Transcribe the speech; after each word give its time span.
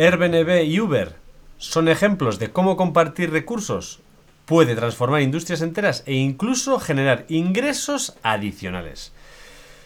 Airbnb 0.00 0.64
y 0.64 0.80
Uber 0.80 1.14
son 1.58 1.86
ejemplos 1.86 2.38
de 2.38 2.50
cómo 2.50 2.78
compartir 2.78 3.30
recursos 3.30 4.00
puede 4.46 4.74
transformar 4.74 5.20
industrias 5.20 5.60
enteras 5.60 6.04
e 6.06 6.14
incluso 6.14 6.80
generar 6.80 7.26
ingresos 7.28 8.14
adicionales. 8.22 9.12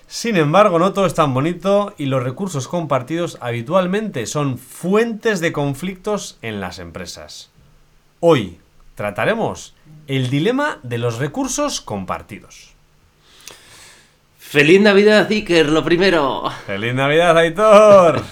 Sin 0.07 0.37
embargo, 0.37 0.79
no 0.79 0.93
todo 0.93 1.07
es 1.07 1.15
tan 1.15 1.35
bonito 1.35 1.95
y 1.99 2.07
los 2.07 2.23
recursos 2.23 2.69
compartidos 2.69 3.39
habitualmente 3.41 4.27
son 4.27 4.57
fuentes 4.57 5.41
de 5.41 5.53
conflictos 5.53 6.39
en 6.43 6.61
las 6.61 6.79
empresas. 6.79 7.51
Hoy 8.21 8.61
trataremos 8.95 9.75
el 10.07 10.31
dilema 10.31 10.79
de 10.85 10.99
los 10.99 11.19
recursos 11.19 11.81
compartidos. 11.81 12.74
¡Feliz 14.55 14.81
Navidad, 14.81 15.29
Iker! 15.29 15.69
Lo 15.69 15.83
primero. 15.83 16.45
¡Feliz 16.65 16.95
Navidad, 16.95 17.37
Aitor! 17.37 18.23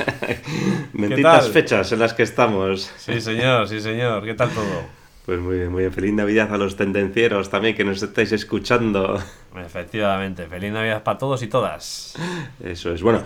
Benditas 0.93 1.48
fechas 1.48 1.91
en 1.91 1.98
las 1.98 2.14
que 2.14 2.23
estamos. 2.23 2.93
Sí, 2.96 3.20
señor, 3.20 3.66
sí, 3.66 3.80
señor. 3.80 4.24
¿Qué 4.24 4.34
tal 4.34 4.51
todo? 4.51 4.84
Pues 5.27 5.41
muy 5.41 5.56
bien, 5.56 5.73
muy 5.73 5.80
bien. 5.80 5.93
Feliz 5.93 6.12
Navidad 6.12 6.55
a 6.55 6.59
los 6.59 6.77
tendencieros 6.77 7.51
también 7.51 7.74
que 7.74 7.82
nos 7.82 8.01
estáis 8.01 8.30
escuchando. 8.30 9.20
Efectivamente, 9.66 10.46
feliz 10.46 10.70
Navidad 10.70 11.02
para 11.02 11.19
todos 11.19 11.43
y 11.43 11.48
todas. 11.48 12.15
Eso 12.62 12.93
es. 12.93 13.02
Bueno, 13.02 13.24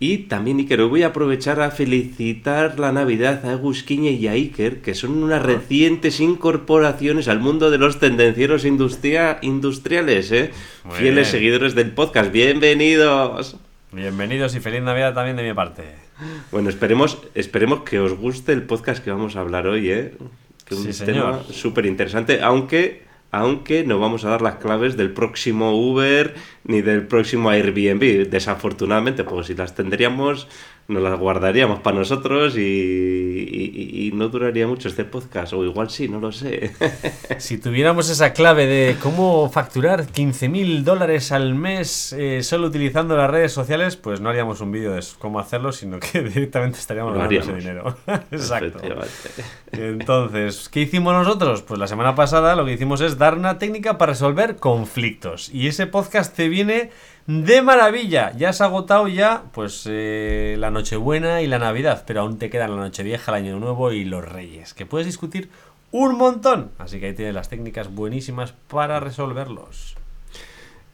y 0.00 0.18
también, 0.18 0.58
Iker, 0.58 0.84
voy 0.84 1.02
a 1.02 1.08
aprovechar 1.08 1.60
a 1.60 1.72
felicitar 1.72 2.78
la 2.78 2.92
Navidad 2.92 3.44
a 3.44 3.52
Agusquiña 3.52 4.10
y 4.10 4.28
a 4.28 4.32
Iker, 4.32 4.80
que 4.80 4.94
son 4.94 5.22
unas 5.22 5.42
recientes 5.42 6.20
incorporaciones 6.20 7.26
al 7.26 7.40
mundo 7.40 7.72
de 7.72 7.78
los 7.78 7.98
tendencieros 7.98 8.64
industriales, 8.64 10.30
¿eh? 10.30 10.52
Fieles 10.92 11.28
seguidores 11.28 11.74
del 11.74 11.90
podcast. 11.90 12.30
¡Bienvenidos! 12.30 13.56
Bienvenidos 13.90 14.54
y 14.54 14.60
feliz 14.60 14.82
Navidad 14.82 15.14
también 15.14 15.36
de 15.36 15.42
mi 15.42 15.52
parte. 15.52 15.82
Bueno, 16.52 16.68
esperemos, 16.68 17.18
esperemos 17.34 17.82
que 17.82 17.98
os 17.98 18.16
guste 18.16 18.52
el 18.52 18.62
podcast 18.62 19.02
que 19.02 19.10
vamos 19.10 19.34
a 19.34 19.40
hablar 19.40 19.66
hoy, 19.66 19.90
¿eh? 19.90 20.14
Que 20.64 20.76
es 20.76 21.00
un 21.00 21.06
tema 21.06 21.42
súper 21.50 21.86
interesante, 21.86 22.40
aunque 22.40 23.07
aunque 23.30 23.84
no 23.84 23.98
vamos 23.98 24.24
a 24.24 24.30
dar 24.30 24.42
las 24.42 24.56
claves 24.56 24.96
del 24.96 25.12
próximo 25.12 25.72
Uber 25.72 26.34
ni 26.64 26.80
del 26.80 27.06
próximo 27.06 27.50
Airbnb, 27.50 28.28
desafortunadamente, 28.28 29.24
porque 29.24 29.48
si 29.48 29.54
las 29.54 29.74
tendríamos 29.74 30.48
nos 30.88 31.02
las 31.02 31.18
guardaríamos 31.18 31.80
para 31.80 31.98
nosotros 31.98 32.56
y, 32.56 34.10
no 34.14 34.30
duraría 34.30 34.66
mucho 34.66 34.88
este 34.88 35.04
podcast, 35.04 35.52
o 35.52 35.62
igual 35.62 35.90
sí, 35.90 36.08
no 36.08 36.18
lo 36.18 36.32
sé. 36.32 36.72
Si 37.38 37.58
tuviéramos 37.58 38.08
esa 38.08 38.32
clave 38.32 38.66
de 38.66 38.96
cómo 39.00 39.48
facturar 39.48 40.06
15 40.06 40.48
mil 40.48 40.84
dólares 40.84 41.30
al 41.30 41.54
mes 41.54 42.12
eh, 42.14 42.42
solo 42.42 42.66
utilizando 42.66 43.16
las 43.16 43.30
redes 43.30 43.52
sociales, 43.52 43.96
pues 43.96 44.20
no 44.20 44.30
haríamos 44.30 44.60
un 44.60 44.72
vídeo 44.72 44.92
de 44.92 45.04
cómo 45.18 45.38
hacerlo, 45.38 45.70
sino 45.72 46.00
que 46.00 46.20
directamente 46.22 46.78
estaríamos 46.78 47.12
ganando 47.14 47.38
ese 47.38 47.54
dinero. 47.54 47.96
Exacto. 48.32 48.80
Entonces, 49.70 50.68
¿qué 50.68 50.80
hicimos 50.80 51.12
nosotros? 51.12 51.62
Pues 51.62 51.78
la 51.78 51.86
semana 51.86 52.14
pasada 52.14 52.56
lo 52.56 52.64
que 52.64 52.72
hicimos 52.72 53.00
es 53.02 53.18
dar 53.18 53.36
una 53.36 53.58
técnica 53.58 53.98
para 53.98 54.12
resolver 54.12 54.56
conflictos. 54.56 55.50
Y 55.52 55.68
ese 55.68 55.86
podcast 55.86 56.34
te 56.34 56.48
viene 56.48 56.90
de 57.28 57.60
maravilla. 57.60 58.32
Ya 58.36 58.48
has 58.48 58.60
agotado 58.62 59.06
ya, 59.06 59.44
pues, 59.52 59.84
eh, 59.86 60.56
la 60.58 60.70
Nochebuena 60.70 61.42
y 61.42 61.46
la 61.46 61.58
Navidad, 61.58 62.04
pero 62.06 62.22
aún 62.22 62.38
te 62.38 62.48
quedan 62.48 62.70
la 62.70 62.78
Nochevieja, 62.78 63.30
el 63.30 63.44
Año 63.44 63.60
Nuevo 63.60 63.92
y 63.92 64.04
los 64.04 64.26
Reyes, 64.26 64.72
que 64.72 64.86
puedes 64.86 65.06
discutir 65.06 65.50
un 65.92 66.16
montón. 66.16 66.70
Así 66.78 66.98
que 66.98 67.06
ahí 67.06 67.14
tienes 67.14 67.34
las 67.34 67.50
técnicas 67.50 67.94
buenísimas 67.94 68.54
para 68.68 68.98
resolverlos. 68.98 69.94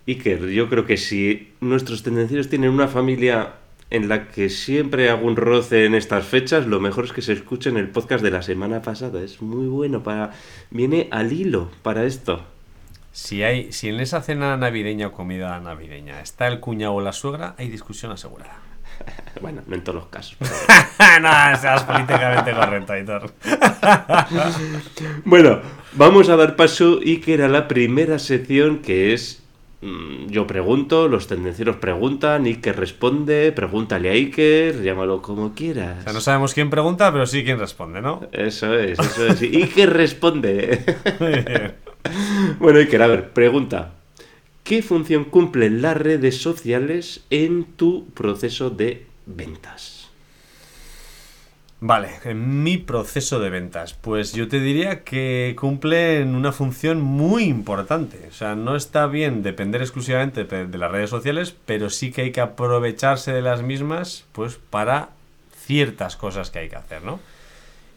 Iker, 0.08 0.48
yo 0.48 0.68
creo 0.68 0.84
que 0.84 0.96
si 0.96 1.52
nuestros 1.60 2.02
tendencieros 2.02 2.48
tienen 2.48 2.70
una 2.70 2.88
familia 2.88 3.54
en 3.90 4.08
la 4.08 4.26
que 4.28 4.50
siempre 4.50 5.10
hago 5.10 5.28
un 5.28 5.36
roce 5.36 5.84
en 5.84 5.94
estas 5.94 6.26
fechas, 6.26 6.66
lo 6.66 6.80
mejor 6.80 7.04
es 7.04 7.12
que 7.12 7.22
se 7.22 7.32
escuchen 7.32 7.76
el 7.76 7.90
podcast 7.90 8.24
de 8.24 8.32
la 8.32 8.42
semana 8.42 8.82
pasada. 8.82 9.22
Es 9.22 9.40
muy 9.40 9.68
bueno 9.68 10.02
para. 10.02 10.32
viene 10.70 11.06
al 11.12 11.32
hilo 11.32 11.70
para 11.82 12.04
esto. 12.04 12.44
Si, 13.14 13.44
hay, 13.44 13.70
si 13.70 13.90
en 13.90 14.00
esa 14.00 14.22
cena 14.22 14.56
navideña 14.56 15.06
o 15.06 15.12
comida 15.12 15.60
navideña 15.60 16.18
está 16.20 16.48
el 16.48 16.58
cuñado 16.58 16.94
o 16.94 17.00
la 17.00 17.12
suegra, 17.12 17.54
hay 17.56 17.68
discusión 17.68 18.10
asegurada. 18.10 18.58
bueno, 19.40 19.62
no 19.68 19.76
en 19.76 19.84
todos 19.84 19.94
los 19.94 20.06
casos. 20.06 20.36
no, 21.22 21.30
seas 21.56 21.84
políticamente 21.84 22.52
correcto, 22.52 22.92
Aitor. 22.92 23.30
bueno, 25.24 25.60
vamos 25.92 26.28
a 26.28 26.34
dar 26.34 26.56
paso 26.56 26.98
y 27.00 27.18
que 27.18 27.34
era 27.34 27.46
la 27.46 27.68
primera 27.68 28.18
sección 28.18 28.80
que 28.80 29.14
es 29.14 29.44
mm, 29.80 30.26
yo 30.26 30.48
pregunto, 30.48 31.06
los 31.06 31.28
tendencieros 31.28 31.76
preguntan, 31.76 32.46
Iker 32.46 32.76
responde, 32.76 33.52
pregúntale 33.52 34.10
a 34.10 34.14
Iker, 34.14 34.82
llámalo 34.82 35.22
como 35.22 35.54
quieras. 35.54 36.00
O 36.00 36.02
sea, 36.02 36.12
no 36.12 36.20
sabemos 36.20 36.52
quién 36.52 36.68
pregunta, 36.68 37.12
pero 37.12 37.26
sí 37.26 37.44
quién 37.44 37.60
responde, 37.60 38.02
¿no? 38.02 38.26
Eso 38.32 38.74
es, 38.74 38.98
eso 38.98 39.26
es. 39.28 39.40
Iker 39.40 39.92
responde. 39.92 40.84
Muy 41.20 41.30
bien. 41.30 41.83
bueno, 42.58 42.78
Iker, 42.78 43.02
a 43.02 43.06
ver, 43.06 43.32
pregunta. 43.32 43.92
¿Qué 44.62 44.82
función 44.82 45.24
cumplen 45.24 45.82
las 45.82 45.96
redes 45.96 46.38
sociales 46.38 47.24
en 47.30 47.64
tu 47.64 48.06
proceso 48.10 48.70
de 48.70 49.06
ventas? 49.26 50.08
Vale, 51.86 52.08
en 52.24 52.62
mi 52.62 52.78
proceso 52.78 53.40
de 53.40 53.50
ventas, 53.50 53.92
pues 53.92 54.32
yo 54.32 54.48
te 54.48 54.58
diría 54.58 55.04
que 55.04 55.54
cumplen 55.58 56.34
una 56.34 56.50
función 56.50 57.02
muy 57.02 57.44
importante. 57.44 58.26
O 58.26 58.32
sea, 58.32 58.54
no 58.54 58.74
está 58.74 59.06
bien 59.06 59.42
depender 59.42 59.82
exclusivamente 59.82 60.44
de 60.44 60.78
las 60.78 60.90
redes 60.90 61.10
sociales, 61.10 61.54
pero 61.66 61.90
sí 61.90 62.10
que 62.10 62.22
hay 62.22 62.32
que 62.32 62.40
aprovecharse 62.40 63.32
de 63.34 63.42
las 63.42 63.62
mismas, 63.62 64.24
pues 64.32 64.58
para 64.70 65.10
ciertas 65.66 66.16
cosas 66.16 66.50
que 66.50 66.60
hay 66.60 66.70
que 66.70 66.76
hacer, 66.76 67.02
¿no? 67.02 67.20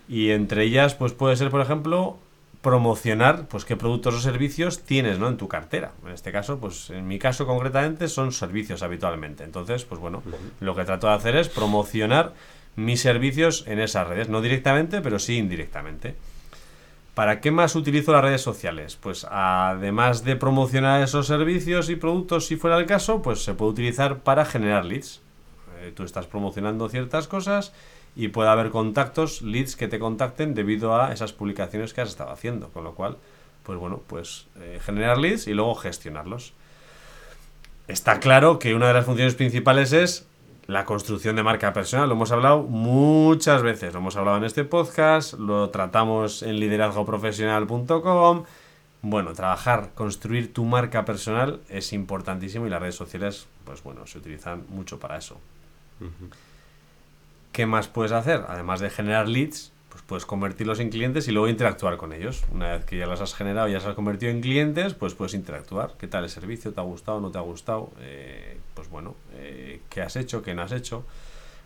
Y 0.09 0.31
entre 0.31 0.63
ellas, 0.63 0.95
pues 0.95 1.13
puede 1.13 1.37
ser, 1.37 1.49
por 1.49 1.61
ejemplo, 1.61 2.17
promocionar 2.61 3.47
pues 3.47 3.65
qué 3.65 3.75
productos 3.75 4.15
o 4.15 4.19
servicios 4.19 4.81
tienes 4.83 5.19
¿no? 5.19 5.27
en 5.27 5.37
tu 5.37 5.47
cartera. 5.47 5.91
En 6.05 6.11
este 6.11 6.31
caso, 6.31 6.59
pues 6.59 6.89
en 6.89 7.07
mi 7.07 7.19
caso 7.19 7.45
concretamente 7.45 8.07
son 8.07 8.31
servicios 8.31 8.83
habitualmente. 8.83 9.43
Entonces, 9.43 9.85
pues 9.85 10.01
bueno, 10.01 10.23
lo 10.59 10.75
que 10.75 10.83
trato 10.83 11.07
de 11.07 11.13
hacer 11.13 11.35
es 11.35 11.49
promocionar 11.49 12.33
mis 12.75 13.01
servicios 13.01 13.63
en 13.67 13.79
esas 13.79 14.07
redes, 14.07 14.29
no 14.29 14.41
directamente, 14.41 15.01
pero 15.01 15.19
sí 15.19 15.37
indirectamente. 15.37 16.15
¿Para 17.13 17.41
qué 17.41 17.49
más 17.49 17.75
utilizo 17.75 18.11
las 18.11 18.21
redes 18.21 18.41
sociales? 18.41 18.95
Pues 18.95 19.25
además 19.29 20.23
de 20.23 20.35
promocionar 20.35 21.01
esos 21.01 21.25
servicios 21.25 21.89
y 21.89 21.95
productos, 21.95 22.45
si 22.45 22.57
fuera 22.57 22.77
el 22.77 22.85
caso, 22.85 23.23
pues 23.23 23.43
se 23.43 23.55
puede 23.55 23.71
utilizar 23.71 24.19
para 24.19 24.45
generar 24.45 24.85
leads. 24.85 25.21
Eh, 25.81 25.91
tú 25.95 26.03
estás 26.03 26.27
promocionando 26.27 26.87
ciertas 26.89 27.27
cosas 27.27 27.73
y 28.17 28.29
puede 28.29 28.49
haber 28.49 28.71
contactos, 28.71 29.43
leads 29.43 29.75
que 29.75 29.87
te 29.87 29.99
contacten 29.99 30.55
debido 30.55 30.99
a 30.99 31.13
esas 31.13 31.33
publicaciones 31.33 31.93
que 31.93 32.01
has 32.01 32.09
estado 32.09 32.31
haciendo. 32.31 32.69
Con 32.69 32.83
lo 32.83 32.95
cual, 32.95 33.17
pues 33.61 33.77
bueno, 33.77 34.01
pues 34.07 34.47
eh, 34.59 34.79
generar 34.83 35.19
leads 35.19 35.45
y 35.45 35.53
luego 35.53 35.75
gestionarlos. 35.75 36.53
Está 37.87 38.19
claro 38.19 38.57
que 38.57 38.73
una 38.73 38.87
de 38.87 38.95
las 38.95 39.05
funciones 39.05 39.35
principales 39.35 39.93
es 39.93 40.25
la 40.65 40.83
construcción 40.83 41.35
de 41.35 41.43
marca 41.43 41.73
personal. 41.73 42.09
Lo 42.09 42.15
hemos 42.15 42.31
hablado 42.31 42.63
muchas 42.63 43.61
veces, 43.61 43.93
lo 43.93 43.99
hemos 43.99 44.15
hablado 44.15 44.37
en 44.37 44.45
este 44.45 44.63
podcast, 44.63 45.33
lo 45.33 45.69
tratamos 45.69 46.41
en 46.41 46.59
liderazgoprofesional.com. 46.59 48.45
Bueno, 49.03 49.33
trabajar, 49.33 49.91
construir 49.93 50.51
tu 50.53 50.65
marca 50.65 51.05
personal 51.05 51.61
es 51.69 51.93
importantísimo 51.93 52.65
y 52.65 52.71
las 52.71 52.81
redes 52.81 52.95
sociales, 52.95 53.45
pues 53.63 53.83
bueno, 53.83 54.07
se 54.07 54.17
utilizan 54.17 54.65
mucho 54.69 54.99
para 54.99 55.17
eso. 55.17 55.39
¿Qué 57.57 57.65
más 57.65 57.87
puedes 57.87 58.11
hacer? 58.11 58.43
Además 58.49 58.81
de 58.81 58.91
generar 58.91 59.27
leads, 59.27 59.71
pues 59.89 60.03
puedes 60.03 60.27
convertirlos 60.27 60.79
en 60.79 60.91
clientes 60.91 61.27
y 61.27 61.31
luego 61.31 61.47
interactuar 61.47 61.97
con 61.97 62.13
ellos. 62.13 62.43
Una 62.51 62.73
vez 62.73 62.85
que 62.85 62.99
ya 62.99 63.07
los 63.07 63.19
has 63.19 63.33
generado 63.33 63.67
ya 63.67 63.79
se 63.79 63.87
has 63.87 63.95
convertido 63.95 64.31
en 64.31 64.41
clientes, 64.41 64.93
pues 64.93 65.15
puedes 65.15 65.33
interactuar. 65.33 65.93
¿Qué 65.97 66.05
tal 66.05 66.23
el 66.23 66.29
servicio? 66.29 66.71
¿Te 66.71 66.81
ha 66.81 66.83
gustado? 66.83 67.19
¿No 67.19 67.31
te 67.31 67.39
ha 67.39 67.41
gustado? 67.41 67.89
Eh, 68.01 68.59
pues 68.75 68.91
bueno, 68.91 69.15
eh, 69.37 69.81
¿qué 69.89 70.03
has 70.03 70.15
hecho? 70.17 70.43
¿Qué 70.43 70.53
no 70.53 70.61
has 70.61 70.71
hecho? 70.71 71.03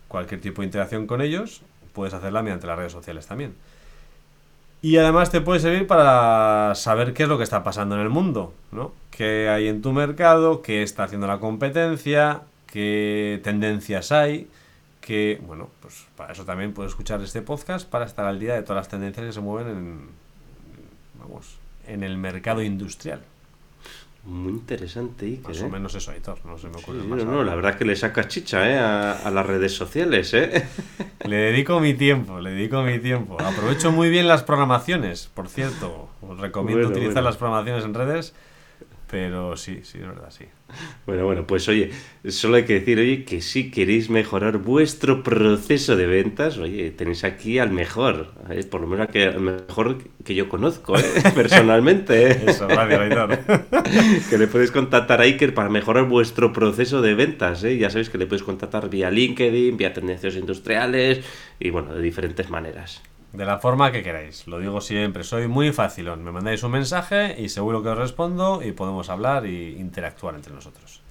Cualquier 0.08 0.40
tipo 0.40 0.62
de 0.62 0.68
interacción 0.68 1.08
con 1.08 1.20
ellos, 1.20 1.62
puedes 1.92 2.14
hacerla 2.14 2.42
mediante 2.42 2.68
las 2.68 2.78
redes 2.78 2.94
sociales 2.94 3.28
también. 3.28 3.54
Y 4.82 4.96
además 4.96 5.30
te 5.30 5.42
puede 5.42 5.60
servir 5.60 5.88
para 5.88 6.74
saber 6.74 7.12
qué 7.12 7.24
es 7.24 7.28
lo 7.30 7.38
que 7.38 7.44
está 7.44 7.66
pasando 7.66 7.96
en 7.96 8.02
el 8.02 8.10
mundo, 8.10 8.54
¿no? 8.72 8.94
¿Qué 9.12 9.50
hay 9.50 9.68
en 9.68 9.82
tu 9.82 9.92
mercado? 9.92 10.62
¿Qué 10.62 10.84
está 10.84 11.04
haciendo 11.04 11.28
la 11.28 11.40
competencia? 11.40 12.44
¿Qué 12.66 13.42
tendencias 13.44 14.14
hay? 14.14 14.48
Que, 15.02 15.42
bueno, 15.46 15.70
pues 15.82 16.06
para 16.16 16.32
eso 16.32 16.46
también 16.46 16.74
puedes 16.74 16.92
escuchar 16.92 17.22
este 17.22 17.42
podcast 17.42 17.90
para 17.90 18.06
estar 18.06 18.26
al 18.26 18.40
día 18.40 18.54
de 18.54 18.62
todas 18.62 18.82
las 18.82 18.88
tendencias 18.88 19.26
que 19.26 19.34
se 19.34 19.42
mueven 19.42 19.68
en, 19.76 20.10
vamos, 21.20 21.58
en 21.88 22.04
el 22.04 22.18
mercado 22.18 22.62
industrial. 22.62 23.22
Muy 24.24 24.52
interesante, 24.52 25.28
y 25.28 25.38
Más 25.40 25.60
o 25.64 25.70
menos 25.70 25.96
eso, 25.96 26.12
Aitor, 26.12 26.46
no 26.46 26.56
se 26.56 26.68
me 26.70 26.78
ocurre 26.78 27.02
más. 27.02 27.26
No, 27.26 27.32
no, 27.32 27.44
la 27.44 27.56
verdad 27.56 27.72
es 27.72 27.78
que 27.78 27.86
le 27.86 27.96
sacas 27.96 28.28
chicha 28.28 28.70
¿eh? 28.70 28.78
a, 28.78 29.32
las 29.32 29.46
redes 29.48 29.74
sociales, 29.74 30.32
¿eh? 30.36 30.64
Le 31.26 31.38
dedico 31.38 31.80
mi 31.80 31.96
tiempo, 31.96 32.40
le 32.40 32.52
dedico 32.52 32.84
mi 32.84 33.00
tiempo. 33.00 33.42
Aprovecho 33.42 33.92
muy 33.92 34.12
bien 34.12 34.28
las 34.28 34.44
programaciones, 34.44 35.28
por 35.34 35.50
cierto. 35.50 36.10
Os 36.22 36.40
recomiendo 36.40 36.88
utilizar 36.88 37.24
las 37.24 37.38
programaciones 37.38 37.84
en 37.84 37.96
redes 37.96 38.36
pero 39.12 39.58
sí, 39.58 39.82
sí, 39.84 39.98
es 39.98 40.08
verdad, 40.08 40.30
sí. 40.32 40.46
Bueno, 41.06 41.26
bueno, 41.26 41.46
pues 41.46 41.68
oye, 41.68 41.92
solo 42.30 42.56
hay 42.56 42.64
que 42.64 42.76
decir, 42.76 42.98
oye, 42.98 43.26
que 43.26 43.42
si 43.42 43.70
queréis 43.70 44.10
mejorar 44.10 44.60
vuestro 44.60 45.22
proceso 45.22 45.98
de 45.98 46.06
ventas, 46.06 46.58
oye, 46.58 46.92
tenéis 46.92 47.26
aquí 47.26 47.60
al 47.60 47.72
mejor, 47.72 48.32
¿eh? 48.50 48.64
por 48.64 48.80
lo 48.80 48.88
menos 48.88 49.10
al 49.14 49.42
mejor 49.42 49.98
que 50.24 50.34
yo 50.34 50.48
conozco, 50.48 50.98
¿eh? 50.98 51.04
personalmente. 51.36 52.32
¿eh? 52.32 52.44
Eso, 52.48 52.68
gracias, 52.68 53.40
Que 54.30 54.38
le 54.38 54.48
podéis 54.48 54.72
contactar 54.72 55.20
a 55.20 55.26
Iker 55.26 55.54
para 55.54 55.68
mejorar 55.68 56.06
vuestro 56.06 56.54
proceso 56.54 57.02
de 57.02 57.14
ventas, 57.14 57.66
¿eh? 57.66 57.78
Ya 57.78 57.90
sabéis 57.90 58.10
que 58.10 58.18
le 58.18 58.28
podéis 58.28 58.44
contactar 58.44 58.90
vía 58.90 59.12
LinkedIn, 59.12 59.76
vía 59.76 59.92
tendencias 59.92 60.38
industriales 60.38 61.20
y 61.60 61.70
bueno, 61.70 61.94
de 61.94 62.02
diferentes 62.02 62.50
maneras. 62.50 63.02
De 63.34 63.46
la 63.46 63.60
forma 63.60 63.92
que 63.92 64.04
queráis. 64.04 64.46
Lo 64.48 64.60
digo 64.60 64.82
siempre, 64.82 65.24
soy 65.24 65.48
muy 65.48 65.72
fácilón. 65.72 66.24
Me 66.24 66.32
mandáis 66.32 66.64
un 66.64 66.72
mensaje 66.72 67.42
y 67.42 67.48
seguro 67.48 67.82
que 67.82 67.90
os 67.90 67.98
respondo 67.98 68.62
y 68.62 68.74
podemos 68.74 69.10
hablar 69.10 69.46
e 69.46 69.72
interactuar 69.72 70.36
entre 70.36 70.54
nosotros. 70.54 71.02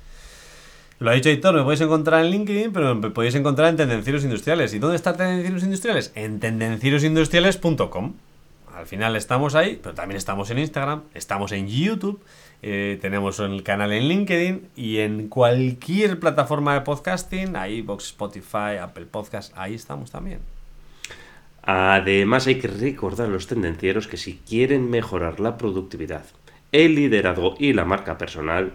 Lo 0.99 1.11
ha 1.11 1.15
dicho 1.15 1.31
Hitor, 1.31 1.55
me 1.55 1.63
podéis 1.63 1.81
encontrar 1.81 2.23
en 2.23 2.31
LinkedIn, 2.31 2.73
pero 2.75 2.95
me 2.95 3.09
podéis 3.09 3.35
encontrar 3.35 3.71
en 3.71 3.77
Tendencieros 3.77 4.23
Industriales. 4.23 4.75
¿Y 4.75 4.79
dónde 4.79 4.97
está 4.97 5.17
Tendencieros 5.17 5.63
Industriales? 5.63 6.13
En 6.15 6.41
tendencierosindustriales.com. 6.41 8.13
Al 8.75 8.87
final 8.87 9.17
estamos 9.17 9.55
ahí, 9.55 9.81
pero 9.83 9.95
también 9.95 10.19
estamos 10.19 10.51
en 10.51 10.59
Instagram, 10.59 11.03
estamos 11.15 11.53
en 11.53 11.69
YouTube, 11.69 12.23
eh, 12.63 12.99
tenemos 13.01 13.41
el 13.41 13.63
canal 13.63 13.93
en 13.93 14.09
LinkedIn 14.09 14.69
y 14.77 14.99
en 14.99 15.29
cualquier 15.29 16.21
plataforma 16.21 16.75
de 16.75 16.83
podcasting, 16.83 17.57
ahí 17.57 17.85
Spotify, 17.99 18.77
Apple 18.81 19.07
Podcast, 19.07 19.53
ahí 19.57 19.75
estamos 19.75 20.11
también. 20.11 20.60
Además 21.63 22.47
hay 22.47 22.57
que 22.57 22.69
recordar 22.69 23.29
a 23.29 23.31
los 23.31 23.47
tendencieros 23.47 24.09
que 24.09 24.17
si 24.17 24.41
quieren 24.49 24.89
mejorar 24.91 25.41
la 25.41 25.59
productividad, 25.59 26.25
el 26.73 26.95
liderazgo 26.95 27.57
y 27.59 27.73
la 27.73 27.85
marca 27.85 28.17
personal, 28.19 28.75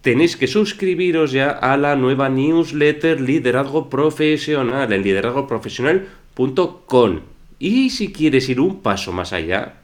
tenéis 0.00 0.36
que 0.36 0.46
suscribiros 0.46 1.32
ya 1.32 1.50
a 1.50 1.76
la 1.76 1.96
nueva 1.96 2.28
newsletter 2.28 3.20
Liderazgo 3.20 3.90
Profesional 3.90 4.92
en 4.92 5.02
liderazgoprofesional.com. 5.02 7.20
Y 7.58 7.90
si 7.90 8.12
quieres 8.12 8.48
ir 8.48 8.60
un 8.60 8.80
paso 8.82 9.12
más 9.12 9.32
allá, 9.32 9.74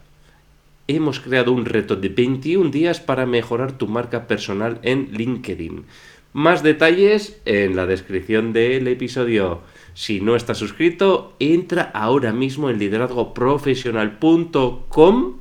hemos 0.88 1.20
creado 1.20 1.52
un 1.52 1.64
reto 1.64 1.94
de 1.96 2.08
21 2.08 2.70
días 2.70 3.00
para 3.00 3.26
mejorar 3.26 3.72
tu 3.72 3.86
marca 3.86 4.26
personal 4.26 4.81
en 4.82 5.10
LinkedIn. 5.12 5.84
Más 6.32 6.62
detalles 6.62 7.40
en 7.44 7.76
la 7.76 7.84
descripción 7.86 8.52
del 8.52 8.88
episodio. 8.88 9.60
Si 9.94 10.20
no 10.20 10.37
estás 10.37 10.58
suscrito, 10.58 11.34
entra 11.38 11.90
ahora 11.94 12.32
mismo 12.32 12.69
en 12.70 12.78
liderazgoprofesional.com 12.78 15.34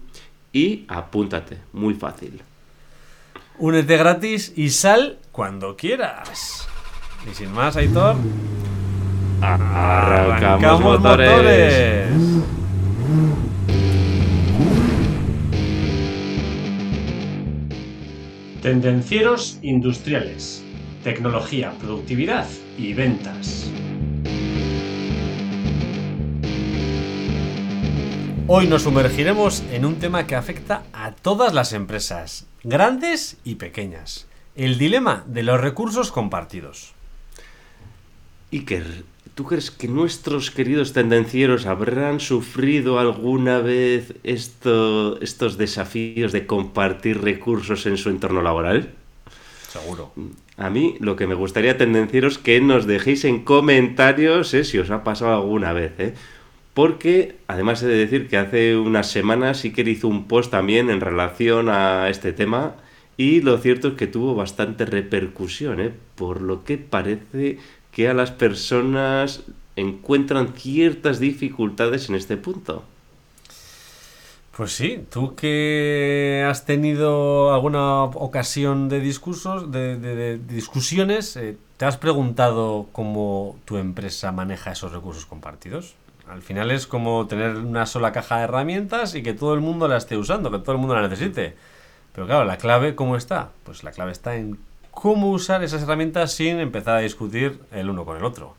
y 0.51 0.86
apúntate. 0.88 1.60
Muy 1.74 1.94
fácil. 1.94 2.42
Únete 3.57 3.98
gratis 3.98 4.54
y 4.56 4.69
sal 4.69 5.19
cuando 5.31 5.75
quieras. 5.75 6.68
Y 7.30 7.36
sin 7.36 7.51
más, 7.51 7.75
Aitor. 7.75 8.16
Arrancamos, 9.42 10.81
motores. 10.81 12.10
Tendencieros 18.62 19.60
industriales. 19.62 20.63
Tecnología, 21.04 21.74
productividad 21.80 22.48
y 22.78 22.94
ventas. 22.94 23.69
Hoy 28.51 28.66
nos 28.66 28.81
sumergiremos 28.81 29.62
en 29.72 29.86
un 29.86 30.00
tema 30.00 30.25
que 30.25 30.34
afecta 30.34 30.81
a 30.92 31.12
todas 31.12 31.54
las 31.54 31.72
empresas, 31.72 32.48
grandes 32.63 33.38
y 33.44 33.56
pequeñas. 33.56 34.28
El 34.56 34.80
dilema 34.80 35.24
de 35.28 35.44
los 35.44 35.62
recursos 35.62 36.12
compartidos. 36.12 36.96
Iker, 38.51 39.04
¿tú 39.36 39.44
crees 39.44 39.69
que 39.69 39.88
nuestros 39.88 40.50
queridos 40.50 40.94
tendencieros 40.94 41.68
habrán 41.68 42.19
sufrido 42.19 42.98
alguna 42.98 43.60
vez 43.60 44.16
estos 44.24 45.60
desafíos 45.60 46.31
de 46.31 46.48
compartir 46.48 47.22
recursos 47.22 47.86
en 47.86 47.98
su 47.98 48.10
entorno 48.10 48.42
laboral? 48.42 48.95
Seguro. 49.68 50.12
A 50.57 50.72
mí 50.72 50.95
lo 51.00 51.16
que 51.16 51.28
me 51.28 51.36
gustaría 51.36 51.78
tendencieros 51.78 52.40
que 52.40 52.60
nos 52.62 52.88
dejéis 52.88 53.25
en 53.25 53.44
comentarios 53.44 54.56
eh, 54.56 54.63
si 54.63 54.80
os 54.80 54.90
ha 54.90 55.04
pasado 55.04 55.36
alguna 55.36 55.72
vez. 55.72 55.94
¿eh? 56.00 56.16
Porque 56.80 57.36
además 57.48 57.84
he 57.84 57.88
de 57.88 57.98
decir 57.98 58.30
que 58.30 58.38
hace 58.38 58.78
unas 58.78 59.12
semanas 59.12 59.64
que 59.64 59.81
hizo 59.81 60.08
un 60.08 60.30
post 60.30 60.50
también 60.50 60.90
en 60.90 61.02
relación 61.02 61.68
a 61.68 62.08
este 62.08 62.31
tema 62.31 62.76
y 63.18 63.42
lo 63.42 63.58
cierto 63.58 63.90
es 63.90 63.94
que 63.96 64.08
tuvo 64.08 64.34
bastante 64.34 64.86
repercusión, 64.86 65.81
¿eh? 65.81 65.92
por 66.16 66.42
lo 66.42 66.64
que 66.64 66.78
parece 66.78 67.60
que 67.92 68.08
a 68.08 68.14
las 68.14 68.31
personas 68.31 69.44
encuentran 69.76 70.54
ciertas 70.54 71.20
dificultades 71.20 72.08
en 72.08 72.16
este 72.16 72.38
punto. 72.38 72.86
Pues 74.56 74.72
sí, 74.72 75.04
tú 75.10 75.36
que 75.36 76.46
has 76.50 76.66
tenido 76.66 77.54
alguna 77.54 78.04
ocasión 78.04 78.88
de 78.88 79.02
discursos, 79.02 79.70
de, 79.70 80.40
discusiones, 80.48 81.36
eh, 81.36 81.58
¿te 81.76 81.84
has 81.84 81.98
preguntado 81.98 82.88
cómo 82.94 83.60
tu 83.66 83.76
empresa 83.76 84.31
maneja 84.31 84.72
esos 84.72 84.94
recursos 84.94 85.26
compartidos? 85.26 85.96
Al 86.30 86.42
final 86.42 86.70
es 86.70 86.86
como 86.86 87.26
tener 87.28 87.56
una 87.56 87.86
sola 87.86 88.12
caja 88.12 88.38
de 88.38 88.44
herramientas 88.44 89.16
y 89.16 89.24
que 89.24 89.34
todo 89.34 89.54
el 89.56 89.62
mundo 89.62 89.88
la 89.88 89.98
esté 89.98 90.16
usando, 90.16 90.52
que 90.52 90.60
todo 90.60 90.74
el 90.74 90.78
mundo 90.78 90.96
la 90.96 91.08
necesite. 91.08 91.56
Pero 92.14 92.28
claro, 92.28 92.46
la 92.46 92.58
clave, 92.58 92.96
¿cómo 92.96 93.16
está? 93.16 93.50
Pues 93.64 93.84
la 93.84 93.92
clave 93.92 94.12
está 94.12 94.36
en 94.36 94.60
cómo 94.92 95.31
usar 95.31 95.64
esas 95.64 95.81
herramientas 95.81 96.31
sin 96.34 96.60
empezar 96.60 96.98
a 96.98 97.00
discutir 97.00 97.60
el 97.72 97.90
uno 97.90 98.06
con 98.06 98.18
el 98.18 98.24
otro. 98.24 98.56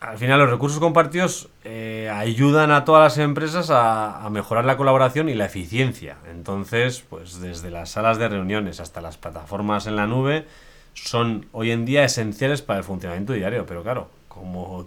Al 0.00 0.18
final 0.18 0.38
los 0.38 0.50
recursos 0.50 0.80
compartidos 0.80 1.48
eh, 1.64 2.10
ayudan 2.12 2.70
a 2.70 2.84
todas 2.84 3.02
las 3.02 3.18
empresas 3.24 3.70
a, 3.70 4.24
a, 4.24 4.30
mejorar 4.30 4.64
la 4.64 4.76
colaboración 4.76 5.28
y 5.28 5.34
la 5.34 5.46
eficiencia. 5.46 6.16
Entonces, 6.30 7.02
pues 7.08 7.40
desde 7.40 7.70
las 7.70 7.90
salas 7.90 8.18
de 8.18 8.28
reuniones 8.28 8.80
hasta 8.80 9.00
las 9.00 9.16
plataformas 9.16 9.86
en 9.86 9.96
la 9.96 10.06
nube 10.06 10.46
son 10.92 11.46
hoy 11.52 11.70
en 11.70 11.84
día 11.84 12.04
esenciales 12.04 12.62
para 12.62 12.78
el 12.78 12.84
funcionamiento 12.84 13.32
diario. 13.32 13.64
Pero 13.66 13.82
claro, 13.82 14.08
como 14.28 14.86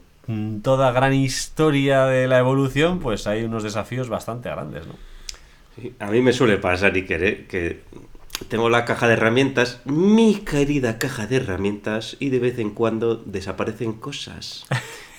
toda 0.62 0.92
gran 0.92 1.14
historia 1.14 2.06
de 2.06 2.28
la 2.28 2.40
evolución, 2.40 3.00
pues 3.00 3.28
hay 3.28 3.44
unos 3.44 3.64
desafíos 3.64 4.10
bastante 4.10 4.50
grandes, 4.50 4.86
¿no? 4.88 4.94
a 6.00 6.08
mí 6.08 6.22
me 6.22 6.34
suele 6.34 6.58
pasar, 6.58 6.94
Iker, 6.96 7.24
¿eh? 7.24 7.46
que 7.48 7.82
tengo 8.50 8.70
la 8.70 8.86
caja 8.86 9.08
de 9.08 9.14
herramientas, 9.14 9.82
mi 9.86 10.36
querida 10.36 10.98
caja 11.00 11.28
de 11.28 11.38
herramientas, 11.38 12.18
y 12.20 12.30
de 12.30 12.40
vez 12.40 12.60
en 12.60 12.72
cuando 12.72 13.16
desaparecen 13.16 13.94
cosas. 13.94 14.66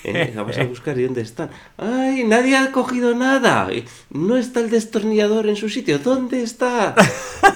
¿Eh? 0.04 0.32
Vamos 0.36 0.56
a 0.58 0.64
buscar 0.64 0.98
y 0.98 1.04
dónde 1.04 1.22
están. 1.22 1.50
¡Ay! 1.76 2.24
Nadie 2.24 2.56
ha 2.56 2.70
cogido 2.70 3.14
nada. 3.14 3.68
No 4.10 4.36
está 4.36 4.60
el 4.60 4.70
destornillador 4.70 5.48
en 5.48 5.56
su 5.56 5.68
sitio. 5.68 5.98
¿Dónde 5.98 6.42
está? 6.42 6.94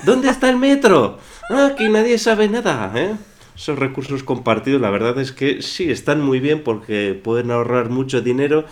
¿Dónde 0.05 0.29
está 0.29 0.51
el 0.51 0.57
metro? 0.57 1.19
Ah, 1.49 1.71
aquí 1.73 1.89
nadie 1.89 2.19
sabe 2.19 2.49
nada. 2.49 2.93
¿eh? 2.97 3.15
Esos 3.63 3.79
recursos 3.79 4.25
compartidos, 4.25 4.81
la 4.81 4.91
verdad 4.91 5.21
es 5.21 5.31
que 5.31 5.63
sí, 5.63 5.89
están 5.89 6.21
muy 6.21 6.41
bien 6.41 6.65
porque 6.65 7.15
pueden 7.15 7.53
ahorrar 7.53 7.91
mucho 7.91 8.21
dinero, 8.21 8.65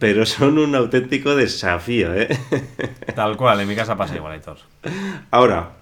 pero 0.00 0.26
son 0.26 0.58
un 0.58 0.74
auténtico 0.74 1.36
desafío, 1.36 2.12
¿eh? 2.12 2.36
Tal 3.14 3.36
cual, 3.36 3.60
en 3.60 3.68
mi 3.68 3.76
casa 3.76 3.96
pasa 3.96 4.16
igual, 4.16 4.34
Héctor. 4.34 4.56
Ahora, 5.30 5.76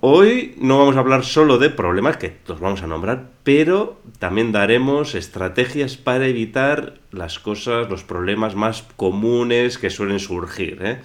hoy 0.00 0.56
no 0.58 0.78
vamos 0.78 0.96
a 0.96 0.98
hablar 0.98 1.24
solo 1.24 1.58
de 1.58 1.70
problemas, 1.70 2.16
que 2.16 2.38
los 2.48 2.58
vamos 2.58 2.82
a 2.82 2.88
nombrar, 2.88 3.30
pero 3.44 4.00
también 4.18 4.50
daremos 4.50 5.14
estrategias 5.14 5.96
para 5.96 6.26
evitar 6.26 6.94
las 7.12 7.38
cosas, 7.38 7.88
los 7.88 8.02
problemas 8.02 8.56
más 8.56 8.84
comunes 8.96 9.78
que 9.78 9.90
suelen 9.90 10.18
surgir, 10.18 10.80
¿eh? 10.82 11.00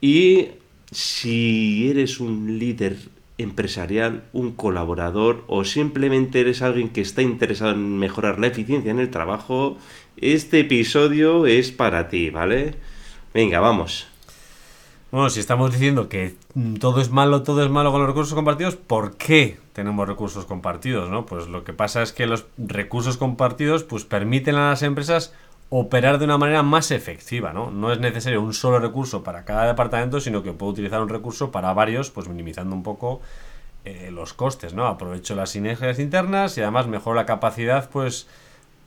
Y 0.00 0.52
si 0.90 1.90
eres 1.90 2.18
un 2.18 2.58
líder 2.58 2.96
empresarial, 3.38 4.24
un 4.32 4.52
colaborador 4.52 5.44
o 5.46 5.64
simplemente 5.64 6.40
eres 6.40 6.60
alguien 6.60 6.90
que 6.90 7.00
está 7.00 7.22
interesado 7.22 7.70
en 7.70 7.98
mejorar 7.98 8.38
la 8.38 8.48
eficiencia 8.48 8.90
en 8.90 8.98
el 8.98 9.10
trabajo, 9.10 9.78
este 10.16 10.60
episodio 10.60 11.46
es 11.46 11.70
para 11.70 12.08
ti, 12.08 12.30
¿vale? 12.30 12.74
Venga, 13.32 13.60
vamos. 13.60 14.08
Bueno, 15.10 15.30
si 15.30 15.40
estamos 15.40 15.72
diciendo 15.72 16.10
que 16.10 16.34
todo 16.80 17.00
es 17.00 17.10
malo, 17.10 17.42
todo 17.42 17.64
es 17.64 17.70
malo 17.70 17.92
con 17.92 18.00
los 18.00 18.08
recursos 18.10 18.34
compartidos, 18.34 18.76
¿por 18.76 19.16
qué 19.16 19.58
tenemos 19.72 20.06
recursos 20.06 20.44
compartidos? 20.44 21.08
¿no? 21.08 21.24
Pues 21.24 21.48
lo 21.48 21.64
que 21.64 21.72
pasa 21.72 22.02
es 22.02 22.12
que 22.12 22.26
los 22.26 22.44
recursos 22.58 23.16
compartidos 23.16 23.84
pues, 23.84 24.04
permiten 24.04 24.56
a 24.56 24.68
las 24.68 24.82
empresas 24.82 25.32
operar 25.70 26.18
de 26.18 26.24
una 26.24 26.38
manera 26.38 26.62
más 26.62 26.90
efectiva, 26.90 27.52
¿no? 27.52 27.70
No 27.70 27.92
es 27.92 28.00
necesario 28.00 28.40
un 28.40 28.54
solo 28.54 28.78
recurso 28.78 29.22
para 29.22 29.44
cada 29.44 29.66
departamento, 29.66 30.20
sino 30.20 30.42
que 30.42 30.52
puedo 30.52 30.72
utilizar 30.72 31.02
un 31.02 31.08
recurso 31.08 31.50
para 31.50 31.72
varios, 31.74 32.10
pues 32.10 32.28
minimizando 32.28 32.74
un 32.74 32.82
poco 32.82 33.20
eh, 33.84 34.10
los 34.10 34.32
costes, 34.32 34.72
¿no? 34.74 34.86
Aprovecho 34.86 35.34
las 35.34 35.50
sinergias 35.50 35.98
internas 35.98 36.56
y 36.56 36.62
además 36.62 36.86
mejoro 36.86 37.16
la 37.16 37.26
capacidad, 37.26 37.88
pues, 37.90 38.26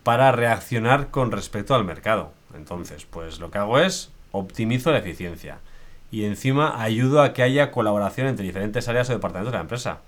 para 0.03 0.31
reaccionar 0.31 1.09
con 1.11 1.31
respecto 1.31 1.75
al 1.75 1.85
mercado. 1.85 2.31
Entonces, 2.55 3.05
pues 3.05 3.39
lo 3.39 3.51
que 3.51 3.59
hago 3.59 3.79
es 3.79 4.11
optimizo 4.31 4.91
la 4.91 4.99
eficiencia. 4.99 5.59
y 6.13 6.25
encima 6.25 6.81
ayudo 6.83 7.21
a 7.21 7.31
que 7.31 7.41
haya 7.41 7.71
colaboración 7.71 8.27
entre 8.27 8.45
diferentes 8.45 8.89
áreas 8.89 9.09
o 9.09 9.13
departamentos 9.13 9.53
de 9.53 9.57
la 9.57 9.61
empresa. 9.61 10.01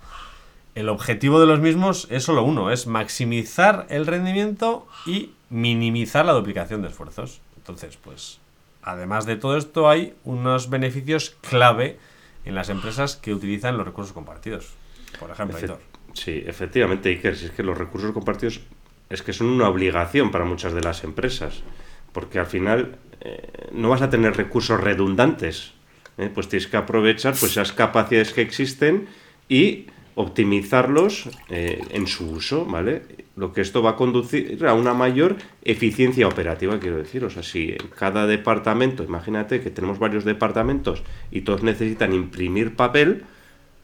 El 0.75 0.89
objetivo 0.89 1.39
de 1.39 1.45
los 1.45 1.59
mismos 1.61 2.07
es 2.09 2.23
solo 2.23 2.43
uno, 2.43 2.71
es 2.71 2.87
maximizar 2.87 3.85
el 3.89 4.05
rendimiento 4.05 4.85
y 5.05 5.29
minimizar 5.53 6.25
la 6.25 6.33
duplicación 6.33 6.81
de 6.81 6.89
esfuerzos. 6.89 7.39
Entonces, 7.57 7.97
pues, 7.97 8.39
además 8.81 9.25
de 9.25 9.35
todo 9.35 9.55
esto, 9.55 9.87
hay 9.87 10.15
unos 10.25 10.69
beneficios 10.69 11.37
clave 11.47 11.99
en 12.43 12.55
las 12.55 12.69
empresas 12.69 13.15
que 13.15 13.33
utilizan 13.33 13.77
los 13.77 13.85
recursos 13.85 14.13
compartidos. 14.13 14.73
Por 15.19 15.29
ejemplo, 15.29 15.79
Sí, 16.13 16.43
efectivamente, 16.45 17.09
Iker, 17.09 17.35
si 17.35 17.45
es 17.45 17.51
que 17.51 17.63
los 17.63 17.77
recursos 17.77 18.11
compartidos 18.11 18.61
es 19.09 19.23
que 19.23 19.33
son 19.33 19.47
una 19.47 19.67
obligación 19.67 20.31
para 20.31 20.45
muchas 20.45 20.73
de 20.73 20.81
las 20.81 21.03
empresas, 21.03 21.63
porque 22.11 22.39
al 22.39 22.45
final 22.45 22.97
eh, 23.21 23.69
no 23.71 23.89
vas 23.89 24.01
a 24.01 24.09
tener 24.09 24.35
recursos 24.35 24.79
redundantes, 24.79 25.73
¿eh? 26.17 26.29
pues 26.33 26.49
tienes 26.49 26.67
que 26.67 26.77
aprovechar 26.77 27.35
pues 27.39 27.53
esas 27.53 27.73
capacidades 27.73 28.31
que 28.31 28.41
existen 28.41 29.07
y 29.49 29.87
optimizarlos 30.15 31.29
eh, 31.49 31.81
en 31.89 32.05
su 32.05 32.29
uso, 32.29 32.65
¿vale? 32.65 33.03
Lo 33.35 33.51
que 33.51 33.61
esto 33.61 33.81
va 33.81 33.91
a 33.91 33.95
conducir 33.95 34.63
a 34.65 34.73
una 34.73 34.93
mayor 34.93 35.37
eficiencia 35.63 36.27
operativa, 36.27 36.79
quiero 36.79 36.97
decir. 36.97 37.25
O 37.25 37.29
sea, 37.29 37.41
si 37.41 37.69
en 37.71 37.87
cada 37.87 38.27
departamento, 38.27 39.03
imagínate 39.03 39.61
que 39.61 39.71
tenemos 39.71 39.97
varios 39.97 40.23
departamentos 40.23 41.01
y 41.31 41.41
todos 41.41 41.63
necesitan 41.63 42.13
imprimir 42.13 42.75
papel, 42.75 43.23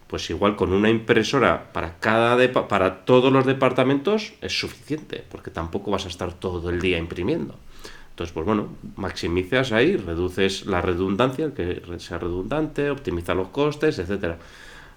pues 0.08 0.30
igual 0.30 0.56
con 0.56 0.74
una 0.74 0.90
impresora 0.90 1.72
para, 1.72 2.00
cada 2.00 2.38
para 2.68 3.06
todos 3.06 3.32
los 3.32 3.46
departamentos 3.46 4.34
es 4.42 4.60
suficiente, 4.60 5.24
porque 5.30 5.52
tampoco 5.52 5.92
vas 5.92 6.06
a 6.06 6.10
estar 6.10 6.34
todo 6.34 6.70
el 6.70 6.80
día 6.80 6.98
imprimiendo. 6.98 7.56
Entonces, 8.12 8.34
pues 8.34 8.46
bueno, 8.46 8.70
maximizas 8.98 9.72
ahí, 9.72 9.96
reduces 9.96 10.66
la 10.66 10.82
redundancia, 10.82 11.54
que 11.54 11.82
sea 12.00 12.18
redundante, 12.18 12.90
optimiza 12.90 13.34
los 13.34 13.48
costes, 13.48 13.98
etcétera. 13.98 14.38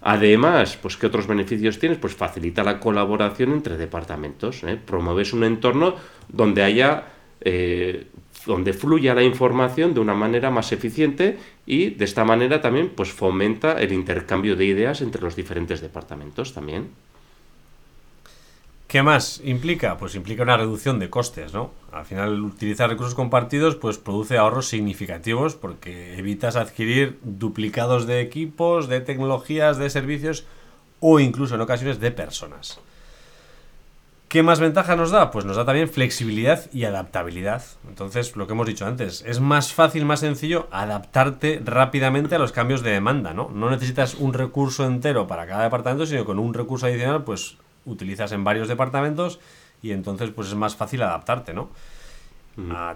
Además, 0.02 0.76
pues 0.82 0.96
¿qué 0.96 1.06
otros 1.06 1.28
beneficios 1.28 1.78
tienes? 1.78 1.98
Pues 1.98 2.14
facilita 2.14 2.64
la 2.64 2.80
colaboración 2.80 3.52
entre 3.52 3.76
departamentos. 3.76 4.64
¿eh? 4.64 4.76
Promueves 4.84 5.32
un 5.32 5.44
entorno 5.44 5.94
donde 6.28 6.64
haya, 6.64 7.04
eh, 7.40 8.08
donde 8.44 8.72
fluya 8.72 9.14
la 9.14 9.22
información 9.22 9.94
de 9.94 10.00
una 10.00 10.14
manera 10.14 10.50
más 10.50 10.72
eficiente 10.72 11.38
y 11.66 11.90
de 11.90 12.04
esta 12.04 12.24
manera 12.24 12.60
también 12.60 12.90
pues 12.90 13.12
fomenta 13.12 13.80
el 13.80 13.92
intercambio 13.92 14.56
de 14.56 14.64
ideas 14.64 15.02
entre 15.02 15.22
los 15.22 15.36
diferentes 15.36 15.80
departamentos 15.80 16.52
también. 16.52 16.88
¿Qué 18.92 19.02
más 19.02 19.40
implica? 19.42 19.96
Pues 19.96 20.14
implica 20.16 20.42
una 20.42 20.58
reducción 20.58 20.98
de 20.98 21.08
costes, 21.08 21.54
¿no? 21.54 21.70
Al 21.92 22.04
final, 22.04 22.42
utilizar 22.42 22.90
recursos 22.90 23.14
compartidos 23.14 23.74
pues 23.74 23.96
produce 23.96 24.36
ahorros 24.36 24.68
significativos 24.68 25.54
porque 25.54 26.18
evitas 26.18 26.56
adquirir 26.56 27.18
duplicados 27.22 28.06
de 28.06 28.20
equipos, 28.20 28.88
de 28.88 29.00
tecnologías, 29.00 29.78
de 29.78 29.88
servicios 29.88 30.44
o 31.00 31.20
incluso 31.20 31.54
en 31.54 31.62
ocasiones 31.62 32.00
de 32.00 32.10
personas. 32.10 32.80
¿Qué 34.28 34.42
más 34.42 34.60
ventaja 34.60 34.94
nos 34.94 35.10
da? 35.10 35.30
Pues 35.30 35.46
nos 35.46 35.56
da 35.56 35.64
también 35.64 35.88
flexibilidad 35.88 36.70
y 36.70 36.84
adaptabilidad. 36.84 37.62
Entonces, 37.88 38.36
lo 38.36 38.46
que 38.46 38.52
hemos 38.52 38.66
dicho 38.66 38.84
antes, 38.84 39.24
es 39.26 39.40
más 39.40 39.72
fácil, 39.72 40.04
más 40.04 40.20
sencillo 40.20 40.68
adaptarte 40.70 41.62
rápidamente 41.64 42.34
a 42.34 42.38
los 42.38 42.52
cambios 42.52 42.82
de 42.82 42.90
demanda, 42.90 43.32
¿no? 43.32 43.48
No 43.54 43.70
necesitas 43.70 44.16
un 44.16 44.34
recurso 44.34 44.84
entero 44.84 45.26
para 45.26 45.46
cada 45.46 45.64
departamento, 45.64 46.04
sino 46.04 46.26
con 46.26 46.38
un 46.38 46.52
recurso 46.52 46.84
adicional, 46.84 47.24
pues 47.24 47.56
utilizas 47.84 48.32
en 48.32 48.44
varios 48.44 48.68
departamentos 48.68 49.40
y 49.82 49.92
entonces 49.92 50.30
pues 50.30 50.48
es 50.48 50.54
más 50.54 50.76
fácil 50.76 51.02
adaptarte, 51.02 51.52
¿no? 51.54 51.70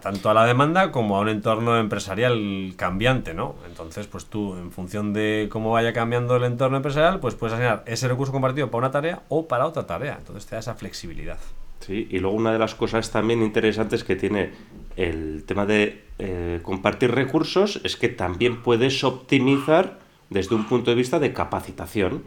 tanto 0.00 0.28
a 0.28 0.34
la 0.34 0.44
demanda 0.44 0.92
como 0.92 1.16
a 1.16 1.20
un 1.20 1.28
entorno 1.28 1.78
empresarial 1.78 2.74
cambiante, 2.76 3.32
¿no? 3.32 3.54
Entonces, 3.66 4.06
pues 4.06 4.26
tú, 4.26 4.54
en 4.54 4.70
función 4.70 5.12
de 5.12 5.48
cómo 5.50 5.72
vaya 5.72 5.92
cambiando 5.92 6.36
el 6.36 6.44
entorno 6.44 6.76
empresarial, 6.76 7.20
pues 7.20 7.34
puedes 7.34 7.54
asignar 7.54 7.82
ese 7.86 8.06
recurso 8.08 8.32
compartido 8.32 8.70
para 8.70 8.78
una 8.86 8.90
tarea 8.90 9.22
o 9.28 9.48
para 9.48 9.66
otra 9.66 9.86
tarea. 9.86 10.16
Entonces 10.18 10.46
te 10.46 10.56
da 10.56 10.60
esa 10.60 10.74
flexibilidad. 10.74 11.38
Sí, 11.80 12.06
y 12.10 12.18
luego 12.18 12.36
una 12.36 12.52
de 12.52 12.58
las 12.58 12.74
cosas 12.74 13.10
también 13.10 13.42
interesantes 13.42 14.04
que 14.04 14.16
tiene 14.16 14.52
el 14.96 15.44
tema 15.46 15.66
de 15.66 16.04
eh, 16.18 16.60
compartir 16.62 17.12
recursos 17.12 17.80
es 17.84 17.96
que 17.96 18.08
también 18.08 18.62
puedes 18.62 19.04
optimizar 19.04 19.98
desde 20.30 20.54
un 20.54 20.66
punto 20.66 20.90
de 20.90 20.96
vista 20.96 21.18
de 21.18 21.32
capacitación 21.32 22.24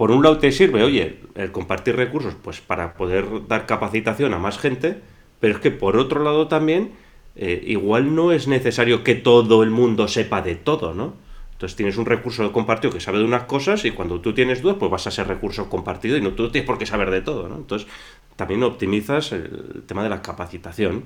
por 0.00 0.12
un 0.12 0.22
lado 0.22 0.38
te 0.38 0.50
sirve, 0.50 0.82
oye, 0.82 1.18
el 1.34 1.52
compartir 1.52 1.94
recursos, 1.94 2.34
pues 2.42 2.62
para 2.62 2.94
poder 2.94 3.46
dar 3.48 3.66
capacitación 3.66 4.32
a 4.32 4.38
más 4.38 4.58
gente, 4.58 4.96
pero 5.40 5.52
es 5.52 5.60
que 5.60 5.70
por 5.70 5.98
otro 5.98 6.24
lado 6.24 6.48
también, 6.48 6.92
eh, 7.36 7.62
igual 7.66 8.14
no 8.14 8.32
es 8.32 8.48
necesario 8.48 9.04
que 9.04 9.14
todo 9.14 9.62
el 9.62 9.68
mundo 9.68 10.08
sepa 10.08 10.40
de 10.40 10.54
todo, 10.54 10.94
¿no? 10.94 11.12
Entonces 11.52 11.76
tienes 11.76 11.98
un 11.98 12.06
recurso 12.06 12.50
compartido 12.50 12.94
que 12.94 13.00
sabe 13.00 13.18
de 13.18 13.24
unas 13.24 13.42
cosas 13.42 13.84
y 13.84 13.90
cuando 13.90 14.22
tú 14.22 14.32
tienes 14.32 14.62
dudas, 14.62 14.78
pues 14.78 14.90
vas 14.90 15.06
a 15.06 15.10
ser 15.10 15.28
recurso 15.28 15.68
compartido 15.68 16.16
y 16.16 16.22
no 16.22 16.32
tú 16.32 16.50
tienes 16.50 16.66
por 16.66 16.78
qué 16.78 16.86
saber 16.86 17.10
de 17.10 17.20
todo, 17.20 17.50
¿no? 17.50 17.56
Entonces 17.56 17.86
también 18.36 18.62
optimizas 18.62 19.32
el 19.32 19.82
tema 19.86 20.02
de 20.02 20.08
la 20.08 20.22
capacitación. 20.22 21.04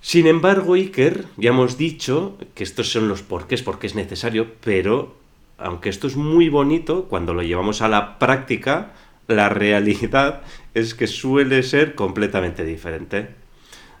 Sin 0.00 0.26
embargo, 0.26 0.72
Iker, 0.72 1.26
ya 1.36 1.50
hemos 1.50 1.76
dicho 1.76 2.38
que 2.54 2.64
estos 2.64 2.90
son 2.90 3.08
los 3.08 3.20
porqués, 3.20 3.62
porque 3.62 3.88
es 3.88 3.94
necesario, 3.94 4.52
pero 4.64 5.20
aunque 5.62 5.88
esto 5.88 6.06
es 6.06 6.16
muy 6.16 6.48
bonito, 6.48 7.04
cuando 7.04 7.34
lo 7.34 7.42
llevamos 7.42 7.82
a 7.82 7.88
la 7.88 8.18
práctica, 8.18 8.92
la 9.28 9.48
realidad 9.48 10.42
es 10.74 10.94
que 10.94 11.06
suele 11.06 11.62
ser 11.62 11.94
completamente 11.94 12.64
diferente. 12.64 13.34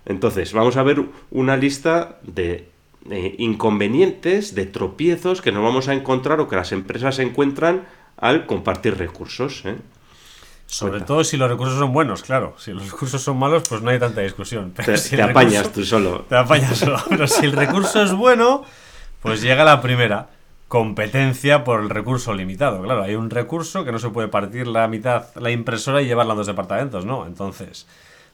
Entonces, 0.04 0.52
vamos 0.52 0.76
a 0.76 0.82
ver 0.82 1.04
una 1.30 1.56
lista 1.56 2.18
de 2.22 2.68
inconvenientes, 3.38 4.54
de 4.54 4.66
tropiezos 4.66 5.40
que 5.40 5.50
nos 5.52 5.62
vamos 5.62 5.88
a 5.88 5.94
encontrar 5.94 6.40
o 6.40 6.48
que 6.48 6.56
las 6.56 6.72
empresas 6.72 7.18
encuentran 7.18 7.86
al 8.16 8.46
compartir 8.46 8.96
recursos. 8.96 9.62
¿eh? 9.64 9.76
Sobre 10.66 11.00
todo 11.00 11.24
si 11.24 11.36
los 11.36 11.50
recursos 11.50 11.78
son 11.78 11.92
buenos, 11.92 12.22
claro. 12.22 12.54
Si 12.58 12.72
los 12.72 12.90
recursos 12.90 13.22
son 13.22 13.38
malos, 13.38 13.64
pues 13.68 13.82
no 13.82 13.90
hay 13.90 13.98
tanta 13.98 14.20
discusión. 14.20 14.72
te, 14.72 14.84
te 14.84 15.22
apañas 15.22 15.72
tú 15.72 15.84
solo. 15.84 16.24
Te 16.28 16.36
apañas 16.36 16.78
solo. 16.78 16.98
Pero 17.08 17.26
si 17.26 17.46
el 17.46 17.52
recurso 17.52 18.02
es 18.02 18.12
bueno, 18.12 18.64
pues 19.20 19.42
llega 19.42 19.64
la 19.64 19.80
primera 19.80 20.28
competencia 20.72 21.64
por 21.64 21.80
el 21.80 21.90
recurso 21.90 22.32
limitado. 22.32 22.80
Claro, 22.82 23.02
hay 23.02 23.14
un 23.14 23.28
recurso 23.28 23.84
que 23.84 23.92
no 23.92 23.98
se 23.98 24.08
puede 24.08 24.28
partir 24.28 24.66
la 24.66 24.88
mitad 24.88 25.26
la 25.34 25.50
impresora 25.50 26.00
y 26.00 26.06
llevarla 26.06 26.32
a 26.32 26.36
dos 26.36 26.46
departamentos, 26.46 27.04
¿no? 27.04 27.26
Entonces, 27.26 27.86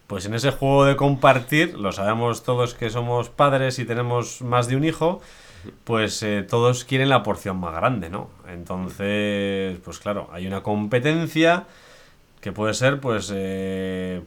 pues 0.07 0.25
en 0.25 0.35
ese 0.35 0.53
juego 0.53 0.85
de 0.85 0.95
compartir, 0.95 1.77
lo 1.77 1.91
sabemos 1.91 2.45
todos 2.45 2.75
que 2.75 2.91
somos 2.91 3.29
padres 3.29 3.81
y 3.81 3.85
tenemos 3.85 4.41
más 4.41 4.69
de 4.69 4.77
un 4.77 4.85
hijo, 4.85 5.21
pues 5.83 6.23
eh, 6.23 6.47
todos 6.49 6.85
quieren 6.85 7.09
la 7.09 7.25
porción 7.25 7.59
más 7.59 7.75
grande, 7.75 8.09
¿no? 8.09 8.31
Entonces, 8.47 9.77
pues 9.85 9.99
claro, 9.99 10.31
hay 10.33 10.47
una 10.47 10.63
competencia 10.63 11.65
que 12.41 12.53
puede 12.53 12.73
ser, 12.73 13.01
pues, 13.01 13.33
eh, 13.35 14.23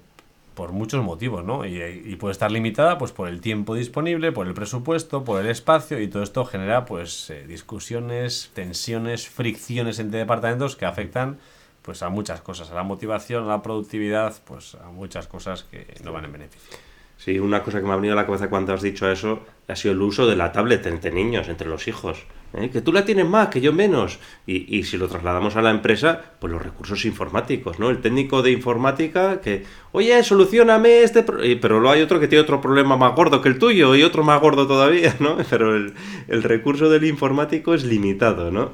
por 0.61 0.73
muchos 0.73 1.03
motivos, 1.03 1.43
¿no? 1.43 1.65
Y, 1.65 2.15
puede 2.17 2.33
estar 2.33 2.51
limitada 2.51 2.99
pues 2.99 3.11
por 3.11 3.27
el 3.27 3.41
tiempo 3.41 3.73
disponible, 3.73 4.31
por 4.31 4.45
el 4.45 4.53
presupuesto, 4.53 5.23
por 5.23 5.41
el 5.41 5.49
espacio 5.49 5.99
y 5.99 6.07
todo 6.07 6.21
esto 6.21 6.45
genera 6.45 6.85
pues 6.85 7.31
eh, 7.31 7.47
discusiones, 7.47 8.51
tensiones, 8.53 9.27
fricciones 9.27 9.97
entre 9.97 10.19
departamentos 10.19 10.75
que 10.75 10.85
afectan 10.85 11.39
pues 11.81 12.03
a 12.03 12.09
muchas 12.09 12.41
cosas, 12.41 12.69
a 12.69 12.75
la 12.75 12.83
motivación, 12.83 13.45
a 13.45 13.47
la 13.47 13.63
productividad, 13.63 14.35
pues 14.45 14.75
a 14.75 14.91
muchas 14.91 15.25
cosas 15.25 15.63
que 15.63 15.95
no 16.03 16.13
van 16.13 16.25
en 16.25 16.33
beneficio. 16.33 16.77
Sí, 17.17 17.39
una 17.39 17.63
cosa 17.63 17.79
que 17.79 17.87
me 17.87 17.93
ha 17.93 17.95
venido 17.95 18.13
a 18.13 18.17
la 18.17 18.27
cabeza 18.27 18.47
cuando 18.47 18.71
has 18.71 18.83
dicho 18.83 19.09
eso 19.09 19.39
ha 19.67 19.75
sido 19.75 19.95
el 19.95 20.01
uso 20.03 20.27
de 20.27 20.35
la 20.35 20.51
tablet 20.51 20.85
entre 20.85 21.09
niños, 21.09 21.49
entre 21.49 21.67
los 21.67 21.87
hijos. 21.87 22.27
¿Eh? 22.53 22.70
Que 22.70 22.81
tú 22.81 22.91
la 22.91 23.05
tienes 23.05 23.27
más, 23.27 23.50
que 23.50 23.62
yo 23.62 23.74
menos. 23.74 24.20
Y, 24.46 24.77
y, 24.77 24.84
si 24.84 24.98
lo 24.98 25.08
trasladamos 25.08 25.55
a 25.55 25.62
la 25.62 25.72
empresa, 25.72 26.22
pues 26.39 26.51
los 26.51 26.62
recursos 26.62 27.05
informáticos, 27.05 27.79
¿no? 27.79 27.89
El 27.89 28.01
técnico 28.01 28.41
de 28.41 28.51
informática 28.51 29.41
que, 29.41 29.63
oye, 29.91 30.24
solucioname 30.24 31.03
este... 31.03 31.24
Pero 31.24 31.79
luego 31.79 31.91
hay 31.91 32.01
otro 32.01 32.20
que 32.20 32.27
tiene 32.27 32.43
otro 32.43 32.62
problema 32.62 32.98
más 32.98 33.15
gordo 33.15 33.41
que 33.41 33.50
el 33.50 33.60
tuyo 33.60 33.96
y 33.96 34.03
otro 34.03 34.24
más 34.24 34.41
gordo 34.41 34.67
todavía, 34.67 35.15
¿no? 35.20 35.38
Pero 35.50 35.75
el, 35.75 35.93
el 36.27 36.43
recurso 36.43 36.89
del 36.89 37.05
informático 37.05 37.74
es 37.74 37.84
limitado, 37.84 38.51
¿no? 38.51 38.72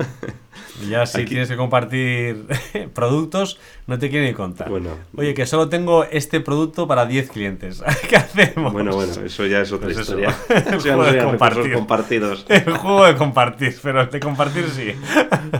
Ya 0.89 1.05
si 1.05 1.25
tienes 1.25 1.49
que 1.49 1.55
compartir 1.55 2.45
productos, 2.93 3.59
no 3.87 3.97
te 3.97 4.09
quiero 4.09 4.25
ni 4.25 4.33
contar. 4.33 4.69
Bueno, 4.69 4.89
Oye, 5.15 5.33
que 5.33 5.45
solo 5.45 5.69
tengo 5.69 6.03
este 6.03 6.41
producto 6.41 6.87
para 6.87 7.05
10 7.05 7.29
clientes. 7.31 7.81
¿Qué 8.09 8.17
hacemos? 8.17 8.73
Bueno, 8.73 8.93
bueno, 8.93 9.13
eso 9.25 9.45
ya 9.45 9.61
es 9.61 9.71
otra 9.71 9.87
pues 9.87 9.99
historia. 9.99 10.35
El 10.49 10.79
juego 10.79 11.05
de 11.05 11.23
compartir. 11.23 11.73
compartidos. 11.73 12.45
El 12.49 12.77
juego 12.77 13.05
de 13.05 13.15
compartir, 13.15 13.75
pero 13.81 14.05
de 14.05 14.19
compartir 14.19 14.65
sí. 14.69 14.91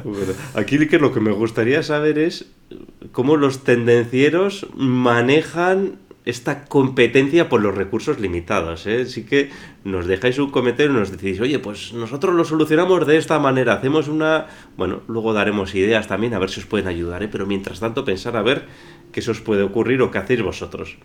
Bueno, 0.04 0.34
aquí 0.56 0.78
lo 0.78 1.14
que 1.14 1.20
me 1.22 1.32
gustaría 1.32 1.82
saber 1.84 2.20
es 2.20 2.48
cómo 3.14 3.38
los 3.38 3.64
tendencieros 3.64 4.68
manejan 4.76 6.00
esta 6.28 6.66
competencia 6.66 7.48
por 7.48 7.62
los 7.62 7.74
recursos 7.74 8.20
limitados. 8.20 8.86
¿eh? 8.86 9.06
Sí 9.06 9.24
que 9.24 9.50
nos 9.86 10.08
dejáis 10.08 10.38
un 10.40 10.52
comentario 10.52 10.92
y 10.92 10.96
nos 10.96 11.10
decís, 11.10 11.40
oye, 11.40 11.58
pues 11.60 11.94
nosotros 11.94 12.36
lo 12.36 12.44
solucionamos 12.44 13.08
de 13.08 13.18
esta 13.18 13.40
manera, 13.40 13.74
hacemos 13.74 14.10
una... 14.10 14.48
Bueno, 14.76 15.02
luego 15.08 15.32
daremos 15.32 15.74
ideas 15.74 16.08
también 16.08 16.34
a 16.34 16.40
ver 16.40 16.50
si 16.50 16.60
os 16.60 16.66
pueden 16.66 16.90
ayudar, 16.90 17.24
¿eh? 17.24 17.30
pero 17.32 17.46
mientras 17.46 17.80
tanto 17.80 18.04
pensar 18.04 18.36
a 18.36 18.42
ver 18.42 18.66
qué 19.14 19.22
se 19.22 19.32
os 19.32 19.40
puede 19.40 19.64
ocurrir 19.64 20.02
o 20.02 20.12
qué 20.12 20.18
hacéis 20.18 20.42
vosotros. 20.42 20.98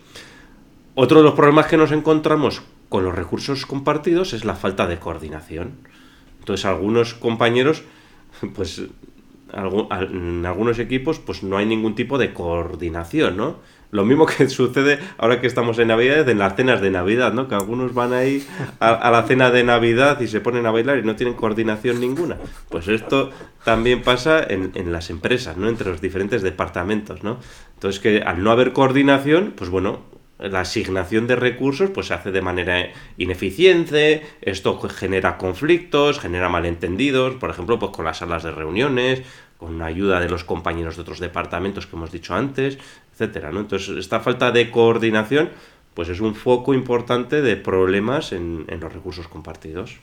Otro 0.97 1.19
de 1.19 1.25
los 1.25 1.35
problemas 1.35 1.67
que 1.67 1.77
nos 1.77 1.93
encontramos 1.93 2.63
con 2.89 3.05
los 3.05 3.15
recursos 3.15 3.65
compartidos 3.65 4.33
es 4.33 4.45
la 4.45 4.57
falta 4.57 4.89
de 4.89 4.99
coordinación. 4.99 5.77
Entonces 6.41 6.67
algunos 6.67 7.15
compañeros, 7.15 7.85
pues 8.55 8.83
en 9.53 10.47
algunos 10.47 10.79
equipos, 10.79 11.19
pues 11.19 11.43
no 11.43 11.57
hay 11.57 11.67
ningún 11.67 11.95
tipo 11.95 12.19
de 12.19 12.33
coordinación, 12.33 13.37
¿no? 13.37 13.57
Lo 13.91 14.05
mismo 14.05 14.27
que 14.39 14.49
sucede 14.49 14.99
ahora 15.19 15.41
que 15.41 15.47
estamos 15.47 15.79
en 15.79 15.89
Navidad, 15.89 16.29
en 16.29 16.39
las 16.39 16.57
cenas 16.57 16.81
de 16.81 16.91
Navidad, 16.91 17.33
¿no? 17.33 17.47
Que 17.47 17.55
algunos 17.55 17.95
van 17.95 18.13
ahí 18.13 18.45
a, 18.81 19.11
la 19.11 19.23
cena 19.25 19.51
de 19.51 19.63
Navidad 19.63 20.21
y 20.21 20.27
se 20.27 20.41
ponen 20.41 20.67
a 20.67 20.71
bailar 20.71 20.99
y 20.99 21.03
no 21.03 21.15
tienen 21.15 21.35
coordinación 21.35 22.01
ninguna. 22.01 22.39
Pues 22.69 22.89
esto 22.89 23.31
también 23.65 24.03
pasa 24.03 24.43
en, 24.43 24.73
en 24.75 24.91
las 24.91 25.11
empresas, 25.11 25.57
¿no? 25.57 25.69
Entre 25.69 25.89
los 25.89 26.01
diferentes 26.01 26.43
departamentos, 26.43 27.23
¿no? 27.23 27.39
Entonces 27.75 28.01
que 28.01 28.23
al 28.23 28.43
no 28.43 28.51
haber 28.51 28.73
coordinación, 28.73 29.53
pues 29.57 29.69
bueno, 29.69 30.01
la 30.49 30.61
asignación 30.61 31.27
de 31.27 31.37
recursos 31.37 31.91
pues 31.91 32.09
se 32.09 32.15
hace 32.15 32.33
de 32.33 32.43
manera 32.43 32.91
ineficiente, 33.17 34.23
esto 34.41 34.79
genera 34.79 35.39
conflictos, 35.39 36.19
genera 36.19 36.49
malentendidos, 36.49 37.37
por 37.37 37.51
ejemplo, 37.51 37.79
pues 37.79 37.93
con 37.93 38.05
las 38.05 38.19
salas 38.19 38.43
de 38.43 38.51
reuniones, 38.51 39.23
con 39.59 39.79
la 39.79 39.87
ayuda 39.87 40.21
de 40.21 40.29
los 40.29 40.45
compañeros 40.45 40.97
de 40.97 41.03
otros 41.03 41.21
departamentos 41.21 41.87
que 41.87 41.97
hemos 41.97 42.11
dicho 42.11 42.35
antes, 42.35 42.79
etcétera, 43.13 43.53
¿no? 43.53 43.61
Entonces, 43.61 43.97
esta 43.97 44.21
falta 44.21 44.51
de 44.51 44.71
coordinación 44.71 45.51
pues 45.95 46.09
es 46.09 46.21
un 46.21 46.35
foco 46.35 46.73
importante 46.73 47.43
de 47.43 47.57
problemas 47.57 48.33
en, 48.33 48.65
en 48.69 48.81
los 48.81 48.93
recursos 48.93 49.29
compartidos 49.29 49.99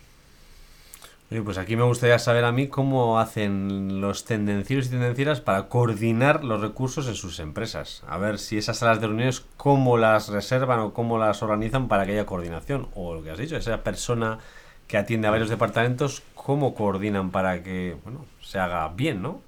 pues 1.46 1.60
aquí 1.60 1.76
me 1.76 1.84
gustaría 1.84 2.18
saber 2.18 2.44
a 2.44 2.52
mí 2.52 2.68
cómo 2.68 3.20
hacen 3.20 4.02
los 4.02 4.26
tendencieros 4.26 4.88
y 4.88 4.90
tendencieras 4.90 5.42
para 5.42 5.68
coordinar 5.68 6.44
los 6.44 6.60
recursos 6.60 7.08
en 7.08 7.14
sus 7.14 7.40
empresas. 7.40 8.04
A 8.08 8.18
ver 8.18 8.40
si 8.40 8.58
esas 8.58 8.80
salas 8.80 9.00
de 9.00 9.08
reuniones, 9.08 9.46
cómo 9.56 9.98
las 9.98 10.30
reservan 10.30 10.80
o 10.80 10.94
cómo 10.94 11.20
las 11.20 11.44
organizan 11.44 11.88
para 11.88 12.06
que 12.08 12.14
haya 12.14 12.26
coordinación. 12.26 12.88
O 12.96 13.14
lo 13.14 13.24
que 13.24 13.30
has 13.30 13.38
dicho, 13.38 13.56
esa 13.56 13.84
persona 13.84 14.40
que 14.88 14.98
atiende 14.98 15.28
a 15.28 15.32
varios 15.32 15.50
departamentos, 15.50 16.24
cómo 16.34 16.74
coordinan 16.74 17.30
para 17.30 17.62
que 17.62 17.96
bueno, 18.04 18.26
se 18.42 18.58
haga 18.58 18.88
bien, 18.88 19.22
¿no? 19.22 19.40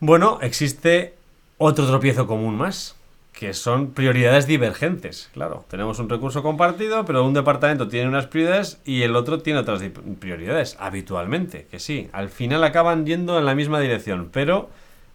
Bueno, 0.00 0.38
existe 0.42 1.14
otro 1.56 1.86
tropiezo 1.86 2.26
común 2.26 2.56
más, 2.56 2.94
que 3.32 3.54
son 3.54 3.92
prioridades 3.92 4.46
divergentes. 4.46 5.30
Claro, 5.32 5.64
tenemos 5.68 5.98
un 5.98 6.08
recurso 6.08 6.42
compartido, 6.42 7.04
pero 7.04 7.24
un 7.24 7.34
departamento 7.34 7.88
tiene 7.88 8.08
unas 8.08 8.26
prioridades 8.26 8.80
y 8.84 9.02
el 9.02 9.16
otro 9.16 9.40
tiene 9.40 9.60
otras 9.60 9.82
prioridades, 10.18 10.76
habitualmente, 10.80 11.66
que 11.70 11.78
sí, 11.78 12.08
al 12.12 12.28
final 12.28 12.64
acaban 12.64 13.06
yendo 13.06 13.38
en 13.38 13.46
la 13.46 13.54
misma 13.54 13.80
dirección, 13.80 14.30
pero 14.32 14.68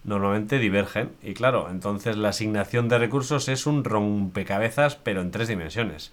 normalmente 0.04 0.58
divergen. 0.58 1.10
Y 1.22 1.34
claro, 1.34 1.68
entonces 1.70 2.16
la 2.16 2.30
asignación 2.30 2.88
de 2.88 2.98
recursos 2.98 3.48
es 3.48 3.66
un 3.66 3.84
rompecabezas, 3.84 4.96
pero 4.96 5.20
en 5.20 5.30
tres 5.30 5.48
dimensiones. 5.48 6.12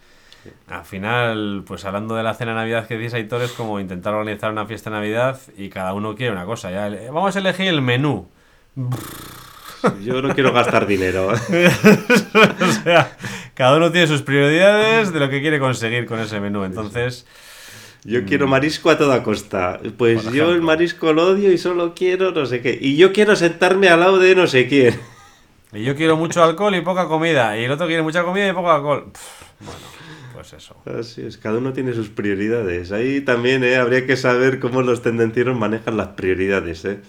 Al 0.67 0.83
final, 0.83 1.63
pues 1.65 1.86
hablando 1.86 2.15
de 2.15 2.24
la 2.24 2.33
cena 2.33 2.51
de 2.51 2.57
Navidad 2.57 2.88
que 2.88 2.98
dices, 2.98 3.13
Aitor, 3.13 3.43
es 3.43 3.53
como 3.53 3.79
intentar 3.79 4.13
organizar 4.13 4.51
una 4.51 4.65
fiesta 4.65 4.89
de 4.89 4.98
Navidad 4.98 5.39
y 5.55 5.69
cada 5.69 5.93
uno 5.93 6.15
quiere 6.15 6.33
una 6.33 6.45
cosa. 6.45 6.69
Ya, 6.69 6.89
vamos 7.12 7.36
a 7.36 7.39
elegir 7.39 7.67
el 7.67 7.81
menú. 7.81 8.27
Yo 10.03 10.21
no 10.21 10.33
quiero 10.33 10.53
gastar 10.53 10.87
dinero. 10.87 11.27
o 11.29 12.71
sea, 12.83 13.17
cada 13.53 13.77
uno 13.77 13.91
tiene 13.91 14.07
sus 14.07 14.21
prioridades 14.21 15.13
de 15.13 15.19
lo 15.19 15.29
que 15.29 15.41
quiere 15.41 15.59
conseguir 15.59 16.05
con 16.05 16.19
ese 16.19 16.39
menú. 16.39 16.63
Entonces. 16.63 17.25
Yo 18.05 18.25
quiero 18.25 18.47
marisco 18.47 18.89
a 18.89 18.97
toda 18.97 19.23
costa. 19.23 19.79
Pues 19.97 20.29
yo 20.31 20.51
el 20.51 20.61
marisco 20.61 21.13
lo 21.13 21.27
odio 21.27 21.51
y 21.53 21.57
solo 21.57 21.93
quiero 21.95 22.31
no 22.31 22.45
sé 22.45 22.61
qué. 22.61 22.77
Y 22.79 22.97
yo 22.97 23.13
quiero 23.13 23.35
sentarme 23.35 23.87
al 23.87 24.01
lado 24.01 24.19
de 24.19 24.35
no 24.35 24.45
sé 24.45 24.67
quién. 24.67 24.99
Y 25.71 25.83
yo 25.83 25.95
quiero 25.95 26.17
mucho 26.17 26.43
alcohol 26.43 26.75
y 26.75 26.81
poca 26.81 27.07
comida. 27.07 27.57
Y 27.57 27.63
el 27.63 27.71
otro 27.71 27.87
quiere 27.87 28.03
mucha 28.03 28.23
comida 28.23 28.47
y 28.47 28.53
poco 28.53 28.71
alcohol. 28.71 29.11
bueno, 29.59 29.79
pues 30.33 30.53
eso. 30.53 30.75
Así 30.85 31.21
es, 31.25 31.37
cada 31.37 31.57
uno 31.59 31.71
tiene 31.71 31.93
sus 31.93 32.09
prioridades. 32.09 32.91
Ahí 32.91 33.21
también 33.21 33.63
¿eh? 33.63 33.77
habría 33.77 34.05
que 34.05 34.17
saber 34.17 34.59
cómo 34.59 34.81
los 34.81 35.01
tendencieros 35.01 35.57
manejan 35.57 35.95
las 35.95 36.09
prioridades. 36.09 36.83
¿eh? 36.85 36.99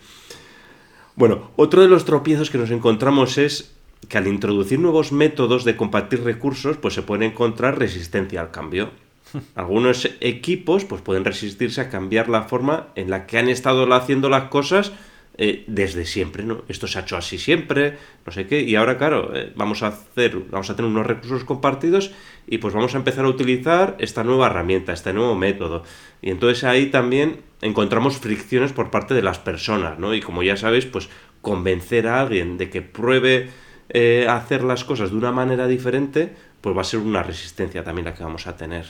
Bueno, 1.16 1.50
otro 1.54 1.80
de 1.83 1.88
los 1.88 2.04
tropiezos 2.04 2.50
que 2.50 2.59
nos 2.59 2.73
encontramos 2.73 3.38
es 3.38 3.73
que 4.09 4.18
al 4.18 4.26
introducir 4.26 4.80
nuevos 4.80 5.12
métodos 5.12 5.64
de 5.64 5.76
compartir 5.76 6.25
recursos, 6.25 6.76
pues 6.76 6.94
se 6.94 7.02
puede 7.02 7.25
encontrar 7.25 7.78
resistencia 7.78 8.40
al 8.40 8.50
cambio. 8.50 8.90
Algunos 9.54 10.11
equipos 10.21 10.85
pues 10.85 11.02
pueden 11.02 11.25
resistirse 11.25 11.80
a 11.80 11.88
cambiar 11.88 12.28
la 12.28 12.42
forma 12.42 12.88
en 12.96 13.11
la 13.11 13.27
que 13.27 13.38
han 13.38 13.48
estado 13.48 13.92
haciendo 13.94 14.29
las 14.29 14.48
cosas 14.48 14.92
eh, 15.37 15.64
desde 15.66 16.05
siempre, 16.07 16.44
¿no? 16.44 16.62
Esto 16.68 16.87
se 16.87 16.99
ha 16.99 17.03
hecho 17.03 17.16
así 17.16 17.38
siempre, 17.38 17.99
no 18.25 18.33
sé 18.33 18.47
qué, 18.47 18.62
y 18.62 18.77
ahora, 18.77 18.99
claro, 18.99 19.35
eh, 19.35 19.53
vamos 19.57 19.83
a 19.83 19.88
hacer, 19.88 20.38
vamos 20.51 20.70
a 20.70 20.77
tener 20.77 20.88
unos 20.88 21.07
recursos 21.07 21.42
compartidos 21.42 22.12
y 22.47 22.59
pues 22.59 22.73
vamos 22.73 22.94
a 22.94 22.99
empezar 22.99 23.25
a 23.25 23.29
utilizar 23.29 23.97
esta 23.99 24.23
nueva 24.23 24.47
herramienta, 24.47 24.92
este 24.92 25.12
nuevo 25.12 25.35
método. 25.35 25.83
Y 26.23 26.31
entonces 26.31 26.62
ahí 26.62 26.87
también 26.87 27.40
encontramos 27.62 28.18
fricciones 28.18 28.73
por 28.73 28.90
parte 28.90 29.14
de 29.14 29.23
las 29.23 29.40
personas, 29.40 29.99
¿no? 29.99 30.14
Y 30.14 30.20
como 30.20 30.44
ya 30.44 30.57
sabéis, 30.57 30.87
pues 30.87 31.09
convencer 31.40 32.07
a 32.07 32.20
alguien 32.20 32.57
de 32.57 32.70
que 32.70 32.83
pruebe 32.83 33.51
eh, 33.88 34.27
hacer 34.29 34.62
las 34.62 34.85
cosas 34.85 35.11
de 35.11 35.16
una 35.16 35.33
manera 35.33 35.66
diferente, 35.66 36.33
pues 36.61 36.77
va 36.77 36.83
a 36.83 36.85
ser 36.85 37.01
una 37.01 37.25
resistencia 37.25 37.83
también 37.83 38.05
la 38.05 38.14
que 38.14 38.23
vamos 38.23 38.47
a 38.47 38.57
tener. 38.57 38.87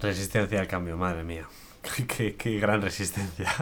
Resistencia 0.00 0.60
al 0.60 0.66
cambio, 0.66 0.96
madre 0.96 1.24
mía. 1.24 1.46
Qué, 2.38 2.58
gran 2.60 2.82
resistencia. 2.82 3.52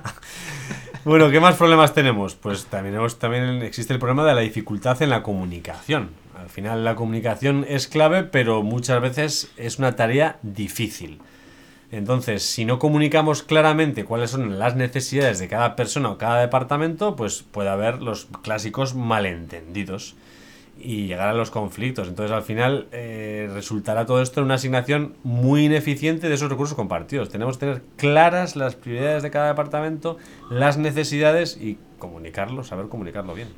bueno, 1.05 1.31
¿qué 1.31 1.41
más 1.41 1.57
problemas 1.57 1.95
tenemos? 1.95 2.35
Pues 2.35 2.67
también, 2.67 2.97
también 3.19 3.63
existe 3.63 3.93
el 3.93 3.99
problema 3.99 4.27
de 4.27 4.35
la 4.35 4.41
dificultad 4.41 5.01
en 5.03 5.11
la 5.11 5.23
comunicación. 5.23 6.11
Al 6.39 6.49
final 6.49 6.85
la 6.85 6.95
comunicación 6.95 7.65
es 7.69 7.89
clave, 7.89 8.25
pero 8.25 8.63
muchas 8.63 9.01
veces 9.01 9.51
es 9.57 9.79
una 9.79 9.97
tarea 9.97 10.39
difícil. 10.43 11.21
Entonces, 11.91 12.43
si 12.43 12.65
no 12.65 12.79
comunicamos 12.79 13.43
claramente 13.43 14.05
cuáles 14.05 14.31
son 14.31 14.59
las 14.59 14.77
necesidades 14.77 15.39
de 15.39 15.49
cada 15.49 15.75
persona 15.75 16.11
o 16.11 16.19
cada 16.19 16.41
departamento, 16.41 17.17
pues 17.17 17.43
puede 17.51 17.71
haber 17.71 18.03
los 18.03 18.27
clásicos 18.43 18.95
malentendidos 18.95 20.15
y 20.81 21.07
llegar 21.07 21.29
a 21.29 21.35
los 21.35 21.51
conflictos. 21.51 22.09
Entonces, 22.09 22.35
al 22.35 22.43
final, 22.43 22.87
eh, 22.93 23.51
resultará 23.53 24.07
todo 24.07 24.23
esto 24.23 24.41
en 24.41 24.47
una 24.47 24.55
asignación 24.55 25.15
muy 25.25 25.65
ineficiente 25.65 26.29
de 26.29 26.35
esos 26.35 26.51
recursos 26.51 26.77
compartidos. 26.77 27.29
Tenemos 27.29 27.57
que 27.57 27.67
tener 27.67 27.83
claras 27.97 28.57
las 28.57 28.77
prioridades 28.77 29.23
de 29.23 29.31
cada 29.31 29.49
departamento, 29.49 30.19
las 30.51 30.79
necesidades 30.79 31.59
y 31.61 31.79
comunicarlo, 31.99 32.65
saber 32.65 32.89
comunicarlo 32.89 33.35
bien. 33.35 33.49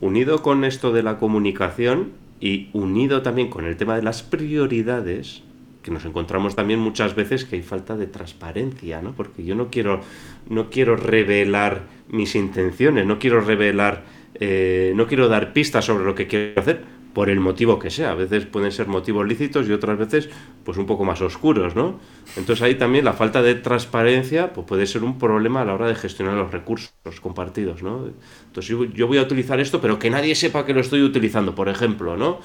Unido 0.00 0.42
con 0.42 0.64
esto 0.64 0.92
de 0.92 1.02
la 1.02 1.18
comunicación 1.18 2.12
y 2.40 2.70
unido 2.72 3.22
también 3.22 3.50
con 3.50 3.66
el 3.66 3.76
tema 3.76 3.96
de 3.96 4.02
las 4.02 4.22
prioridades, 4.22 5.42
que 5.82 5.90
nos 5.90 6.04
encontramos 6.04 6.56
también 6.56 6.78
muchas 6.80 7.14
veces 7.14 7.44
que 7.44 7.56
hay 7.56 7.62
falta 7.62 7.96
de 7.96 8.06
transparencia, 8.06 9.02
¿no? 9.02 9.12
Porque 9.12 9.44
yo 9.44 9.54
no 9.54 9.68
quiero, 9.68 10.00
no 10.48 10.70
quiero 10.70 10.96
revelar 10.96 11.82
mis 12.08 12.34
intenciones, 12.34 13.06
no 13.06 13.18
quiero 13.18 13.40
revelar 13.40 14.02
eh, 14.34 14.92
no 14.94 15.06
quiero 15.06 15.28
dar 15.28 15.52
pistas 15.52 15.84
sobre 15.84 16.04
lo 16.04 16.14
que 16.14 16.26
quiero 16.26 16.60
hacer, 16.60 16.82
por 17.12 17.28
el 17.28 17.40
motivo 17.40 17.78
que 17.78 17.90
sea. 17.90 18.12
A 18.12 18.14
veces 18.14 18.46
pueden 18.46 18.72
ser 18.72 18.86
motivos 18.86 19.26
lícitos 19.26 19.68
y 19.68 19.72
otras 19.72 19.98
veces 19.98 20.28
pues 20.64 20.78
un 20.78 20.86
poco 20.86 21.04
más 21.04 21.20
oscuros, 21.20 21.74
¿no? 21.74 21.98
Entonces 22.36 22.62
ahí 22.62 22.76
también 22.76 23.04
la 23.04 23.12
falta 23.12 23.42
de 23.42 23.54
transparencia 23.56 24.52
pues, 24.52 24.66
puede 24.66 24.86
ser 24.86 25.02
un 25.02 25.18
problema 25.18 25.62
a 25.62 25.64
la 25.64 25.74
hora 25.74 25.88
de 25.88 25.94
gestionar 25.94 26.34
los 26.34 26.52
recursos 26.52 26.92
compartidos, 27.20 27.82
¿no? 27.82 28.06
Entonces 28.46 28.76
yo, 28.94 29.06
voy 29.06 29.18
a 29.18 29.22
utilizar 29.22 29.60
esto, 29.60 29.80
pero 29.80 29.98
que 29.98 30.10
nadie 30.10 30.34
sepa 30.34 30.64
que 30.64 30.74
lo 30.74 30.80
estoy 30.80 31.02
utilizando, 31.02 31.54
por 31.54 31.68
ejemplo, 31.68 32.16
¿no? 32.16 32.40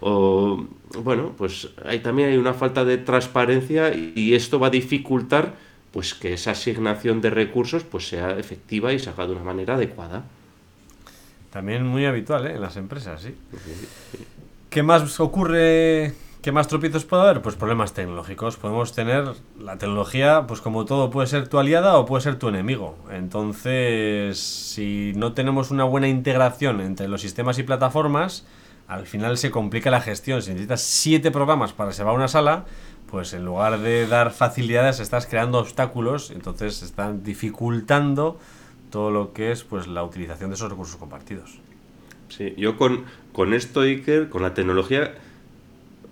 O, 0.00 0.66
bueno, 1.02 1.34
pues 1.36 1.70
ahí 1.84 2.00
también 2.00 2.30
hay 2.30 2.36
una 2.36 2.54
falta 2.54 2.84
de 2.84 2.98
transparencia 2.98 3.92
y 3.94 4.34
esto 4.34 4.58
va 4.58 4.68
a 4.68 4.70
dificultar 4.70 5.54
pues 5.90 6.14
que 6.14 6.34
esa 6.34 6.52
asignación 6.52 7.20
de 7.20 7.30
recursos 7.30 7.82
pues 7.82 8.08
sea 8.08 8.38
efectiva 8.38 8.92
y 8.92 8.98
se 8.98 9.10
haga 9.10 9.26
de 9.26 9.32
una 9.32 9.42
manera 9.42 9.74
adecuada. 9.74 10.24
También 11.50 11.86
muy 11.86 12.04
habitual 12.06 12.46
¿eh? 12.46 12.54
en 12.54 12.60
las 12.60 12.76
empresas, 12.76 13.22
sí. 13.22 13.34
¿Qué 14.70 14.82
más 14.82 15.18
ocurre? 15.18 16.14
¿Qué 16.42 16.52
más 16.52 16.68
tropiezos 16.68 17.04
puede 17.04 17.22
haber? 17.22 17.42
Pues 17.42 17.56
problemas 17.56 17.94
tecnológicos. 17.94 18.56
Podemos 18.56 18.92
tener 18.92 19.24
la 19.58 19.76
tecnología, 19.78 20.44
pues 20.46 20.60
como 20.60 20.84
todo, 20.84 21.10
puede 21.10 21.26
ser 21.26 21.48
tu 21.48 21.58
aliada 21.58 21.96
o 21.96 22.06
puede 22.06 22.22
ser 22.22 22.38
tu 22.38 22.48
enemigo. 22.48 22.96
Entonces, 23.10 24.38
si 24.38 25.12
no 25.16 25.32
tenemos 25.32 25.70
una 25.70 25.84
buena 25.84 26.06
integración 26.06 26.80
entre 26.80 27.08
los 27.08 27.22
sistemas 27.22 27.58
y 27.58 27.64
plataformas, 27.64 28.44
al 28.86 29.06
final 29.06 29.36
se 29.36 29.50
complica 29.50 29.90
la 29.90 30.00
gestión. 30.00 30.42
Si 30.42 30.50
necesitas 30.50 30.82
siete 30.82 31.30
programas 31.30 31.72
para 31.72 31.90
a 31.90 32.12
una 32.12 32.28
sala, 32.28 32.66
pues 33.10 33.32
en 33.32 33.44
lugar 33.44 33.80
de 33.80 34.06
dar 34.06 34.30
facilidades 34.30 35.00
estás 35.00 35.26
creando 35.26 35.58
obstáculos, 35.58 36.30
entonces 36.30 36.82
están 36.82 37.22
dificultando 37.24 38.38
todo 38.90 39.10
lo 39.10 39.32
que 39.32 39.52
es 39.52 39.64
pues 39.64 39.86
la 39.86 40.02
utilización 40.02 40.50
de 40.50 40.56
esos 40.56 40.70
recursos 40.70 40.96
compartidos. 40.96 41.58
Sí, 42.28 42.54
yo 42.56 42.76
con, 42.76 43.04
con 43.32 43.54
esto, 43.54 43.82
Iker, 43.82 44.28
con 44.28 44.42
la 44.42 44.54
tecnología, 44.54 45.14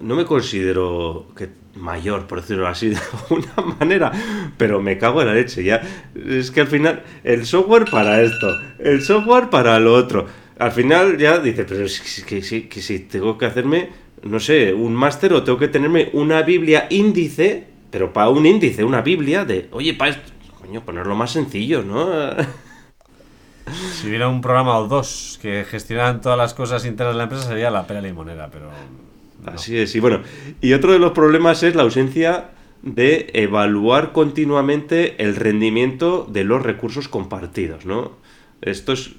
no 0.01 0.15
me 0.17 0.25
considero 0.25 1.27
que 1.37 1.51
mayor, 1.75 2.27
por 2.27 2.41
decirlo 2.41 2.67
así, 2.67 2.89
de 2.91 2.99
alguna 2.99 3.77
manera, 3.79 4.13
pero 4.57 4.81
me 4.81 4.99
cago 4.99 5.21
en 5.21 5.29
la 5.29 5.35
leche, 5.35 5.63
ya. 5.63 5.83
Es 6.15 6.51
que 6.51 6.63
al 6.63 6.69
final, 6.69 7.03
el 7.25 7.47
software 7.47 7.85
para 7.91 8.23
esto, 8.23 8.49
el 8.79 9.03
software 9.03 9.51
para 9.51 9.79
lo 9.79 9.95
otro. 9.95 10.27
Al 10.59 10.73
final 10.73 11.19
ya 11.19 11.39
dice, 11.39 11.65
pero 11.65 11.85
es 11.85 12.25
que, 12.27 12.41
que 12.41 12.81
si 12.81 12.99
tengo 13.01 13.37
que 13.37 13.45
hacerme, 13.45 13.91
no 14.23 14.41
sé, 14.41 14.73
un 14.73 14.95
máster 14.95 15.35
o 15.35 15.43
tengo 15.43 15.59
que 15.59 15.69
tenerme 15.69 16.09
una 16.15 16.41
Biblia 16.43 16.87
índice 16.89 17.77
pero 17.91 18.13
para 18.13 18.29
un 18.29 18.45
índice, 18.45 18.85
una 18.85 19.01
Biblia, 19.01 19.47
de, 19.47 19.69
oye, 19.71 19.95
para 19.95 20.11
esto, 20.11 20.33
coño, 20.61 20.83
ponerlo 20.85 21.15
más 21.15 21.33
sencillo, 21.33 21.83
¿no? 21.83 22.11
Si 24.07 24.11
hubiera 24.11 24.29
un 24.29 24.41
programa 24.41 24.79
o 24.79 24.87
dos 24.87 25.37
que 25.43 25.65
gestionaran 25.65 26.21
todas 26.21 26.39
las 26.39 26.55
cosas 26.55 26.87
internas 26.87 27.17
de 27.17 27.19
la 27.19 27.25
empresa 27.25 27.49
sería 27.49 27.73
la 27.73 27.89
pera 27.89 28.01
limonera, 28.01 28.49
pero... 28.53 28.71
Así 29.45 29.77
es, 29.77 29.97
y 29.97 29.99
bueno, 29.99 30.21
y 30.61 30.75
otro 30.75 30.93
de 30.93 31.01
los 31.01 31.11
problemas 31.11 31.65
es 31.65 31.75
la 31.75 31.83
ausencia 31.83 32.51
de 32.83 33.31
evaluar 33.33 34.13
continuamente 34.13 35.21
el 35.21 35.35
rendimiento 35.35 36.25
de 36.31 36.45
los 36.45 36.63
recursos 36.63 37.09
compartidos, 37.09 37.85
¿no? 37.85 38.13
Esto 38.63 38.93
es, 38.93 39.11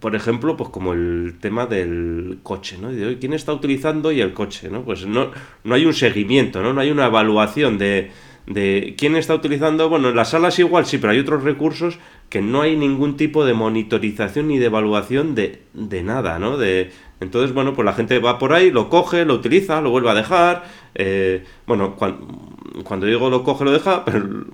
por 0.00 0.16
ejemplo, 0.16 0.56
pues 0.56 0.70
como 0.70 0.94
el 0.94 1.34
tema 1.38 1.66
del 1.66 2.38
coche, 2.42 2.78
¿no? 2.80 2.88
Quién 3.20 3.34
está 3.34 3.52
utilizando 3.52 4.10
y 4.10 4.22
el 4.22 4.32
coche, 4.32 4.70
¿no? 4.70 4.84
Pues 4.84 5.04
no, 5.04 5.32
no 5.64 5.74
hay 5.74 5.84
un 5.84 5.92
seguimiento, 5.92 6.62
¿no? 6.62 6.72
No 6.72 6.80
hay 6.80 6.90
una 6.90 7.04
evaluación 7.04 7.76
de, 7.76 8.10
de 8.48 8.94
quién 8.96 9.14
está 9.14 9.34
utilizando. 9.34 9.88
Bueno, 9.88 10.08
en 10.08 10.16
las 10.16 10.30
salas 10.30 10.58
igual 10.58 10.86
sí, 10.86 10.98
pero 10.98 11.12
hay 11.12 11.18
otros 11.18 11.44
recursos 11.44 11.98
que 12.28 12.40
no 12.40 12.62
hay 12.62 12.76
ningún 12.76 13.16
tipo 13.16 13.44
de 13.44 13.54
monitorización 13.54 14.48
ni 14.48 14.58
de 14.58 14.66
evaluación 14.66 15.34
de, 15.34 15.62
de 15.74 16.02
nada, 16.02 16.38
¿no? 16.38 16.56
De, 16.56 16.90
entonces, 17.20 17.52
bueno, 17.52 17.74
pues 17.74 17.84
la 17.84 17.92
gente 17.92 18.18
va 18.20 18.38
por 18.38 18.52
ahí, 18.52 18.70
lo 18.70 18.88
coge, 18.88 19.24
lo 19.24 19.34
utiliza, 19.34 19.80
lo 19.80 19.90
vuelve 19.90 20.10
a 20.10 20.14
dejar. 20.14 20.64
Eh, 20.94 21.44
bueno, 21.66 21.96
cuando, 21.96 23.06
digo 23.06 23.28
lo 23.28 23.44
coge, 23.44 23.64
lo 23.64 23.72
deja, 23.72 24.04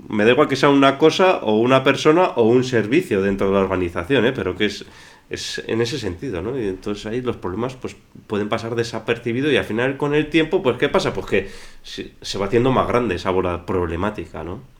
me 0.09 0.24
da 0.24 0.33
igual 0.33 0.48
que 0.48 0.57
sea 0.57 0.70
una 0.70 0.98
cosa 0.98 1.38
o 1.42 1.59
una 1.59 1.85
persona 1.85 2.28
o 2.37 2.44
un 2.44 2.64
servicio 2.64 3.22
dentro 3.22 3.48
de 3.48 3.54
la 3.54 3.61
organización, 3.61 4.26
¿eh? 4.26 4.33
pero 4.33 4.57
que 4.57 4.66
es, 4.66 4.87
es 5.31 5.63
en 5.67 5.81
ese 5.81 5.99
sentido, 5.99 6.43
¿no? 6.43 6.59
Y 6.59 6.69
entonces 6.69 7.07
ahí 7.07 7.21
los 7.21 7.37
problemas 7.37 7.75
pues 7.75 7.97
pueden 8.27 8.49
pasar 8.49 8.75
desapercibidos 8.75 9.53
y 9.53 9.57
al 9.57 9.65
final 9.65 9.97
con 9.97 10.15
el 10.15 10.31
tiempo, 10.31 10.63
pues 10.63 10.79
¿qué 10.79 10.89
pasa? 10.89 11.13
Pues 11.13 11.27
que 11.27 11.51
se 11.83 12.39
va 12.39 12.47
haciendo 12.47 12.73
más 12.73 12.87
grande 12.87 13.15
esa 13.15 13.31
bola 13.31 13.67
problemática, 13.67 14.45
¿no? 14.45 14.75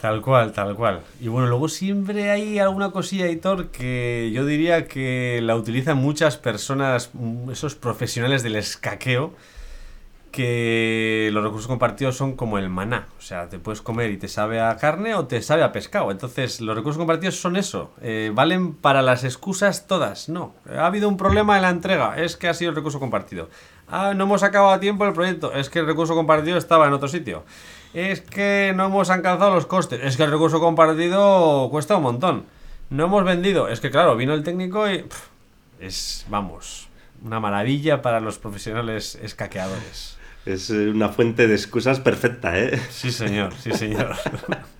Tal 0.00 0.22
cual, 0.22 0.52
tal 0.52 0.76
cual. 0.76 1.00
Y 1.20 1.26
bueno, 1.26 1.48
luego 1.48 1.68
siempre 1.68 2.30
hay 2.30 2.60
alguna 2.60 2.92
cosilla, 2.92 3.26
editor, 3.26 3.70
que 3.72 4.30
yo 4.32 4.46
diría 4.46 4.86
que 4.86 5.40
la 5.42 5.56
utilizan 5.56 5.98
muchas 5.98 6.36
personas, 6.36 7.10
mm, 7.14 7.50
esos 7.50 7.74
profesionales 7.74 8.44
del 8.44 8.54
escaqueo, 8.54 9.34
que 10.30 11.30
los 11.32 11.42
recursos 11.42 11.66
compartidos 11.66 12.16
son 12.16 12.36
como 12.36 12.58
el 12.58 12.68
maná. 12.68 13.08
O 13.18 13.22
sea, 13.22 13.48
te 13.48 13.58
puedes 13.58 13.82
comer 13.82 14.10
y 14.10 14.16
te 14.16 14.28
sabe 14.28 14.60
a 14.60 14.76
carne 14.76 15.14
o 15.14 15.26
te 15.26 15.42
sabe 15.42 15.62
a 15.62 15.72
pescado. 15.72 16.10
Entonces, 16.10 16.60
los 16.60 16.76
recursos 16.76 16.98
compartidos 16.98 17.40
son 17.40 17.56
eso. 17.56 17.90
Eh, 18.00 18.30
valen 18.34 18.74
para 18.74 19.02
las 19.02 19.24
excusas 19.24 19.86
todas. 19.86 20.28
No, 20.28 20.54
ha 20.70 20.86
habido 20.86 21.08
un 21.08 21.16
problema 21.16 21.56
en 21.56 21.62
la 21.62 21.70
entrega. 21.70 22.16
Es 22.16 22.36
que 22.36 22.48
ha 22.48 22.54
sido 22.54 22.70
el 22.70 22.76
recurso 22.76 23.00
compartido. 23.00 23.48
Ah, 23.88 24.12
no 24.14 24.24
hemos 24.24 24.42
acabado 24.42 24.72
a 24.72 24.80
tiempo 24.80 25.04
el 25.06 25.12
proyecto. 25.12 25.52
Es 25.52 25.70
que 25.70 25.78
el 25.78 25.86
recurso 25.86 26.14
compartido 26.14 26.58
estaba 26.58 26.86
en 26.86 26.92
otro 26.92 27.08
sitio 27.08 27.44
es 27.94 28.20
que 28.20 28.72
no 28.76 28.86
hemos 28.86 29.10
alcanzado 29.10 29.54
los 29.54 29.66
costes, 29.66 30.00
es 30.02 30.16
que 30.16 30.24
el 30.24 30.30
recurso 30.30 30.60
compartido 30.60 31.68
cuesta 31.70 31.96
un 31.96 32.02
montón. 32.02 32.44
No 32.90 33.04
hemos 33.04 33.24
vendido, 33.24 33.68
es 33.68 33.80
que 33.80 33.90
claro, 33.90 34.16
vino 34.16 34.34
el 34.34 34.44
técnico 34.44 34.90
y 34.90 35.04
es, 35.80 36.26
vamos, 36.28 36.88
una 37.22 37.40
maravilla 37.40 38.02
para 38.02 38.20
los 38.20 38.38
profesionales 38.38 39.18
escaqueadores. 39.22 40.17
Es 40.48 40.70
eh, 40.70 40.88
una 40.88 41.10
fuente 41.10 41.46
de 41.46 41.54
excusas 41.54 42.00
perfecta, 42.00 42.58
¿eh? 42.58 42.80
Sí, 42.90 43.12
señor, 43.12 43.52
sí, 43.62 43.70
señor. 43.72 44.14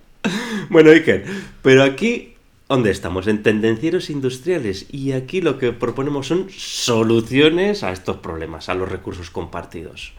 bueno, 0.69 0.89
Iker, 0.89 1.25
pero 1.61 1.83
aquí, 1.83 2.33
¿dónde 2.67 2.89
estamos? 2.89 3.27
En 3.27 3.43
tendencieros 3.43 4.09
industriales. 4.09 4.87
Y 4.91 5.11
aquí 5.11 5.41
lo 5.41 5.59
que 5.59 5.71
proponemos 5.71 6.25
son 6.25 6.47
soluciones 6.49 7.83
a 7.83 7.91
estos 7.91 8.17
problemas, 8.17 8.67
a 8.67 8.73
los 8.73 8.89
recursos 8.89 9.29
compartidos. 9.29 10.13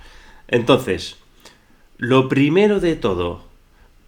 Entonces, 0.47 1.17
lo 1.99 2.29
primero 2.29 2.79
de 2.79 2.95
todo, 2.95 3.45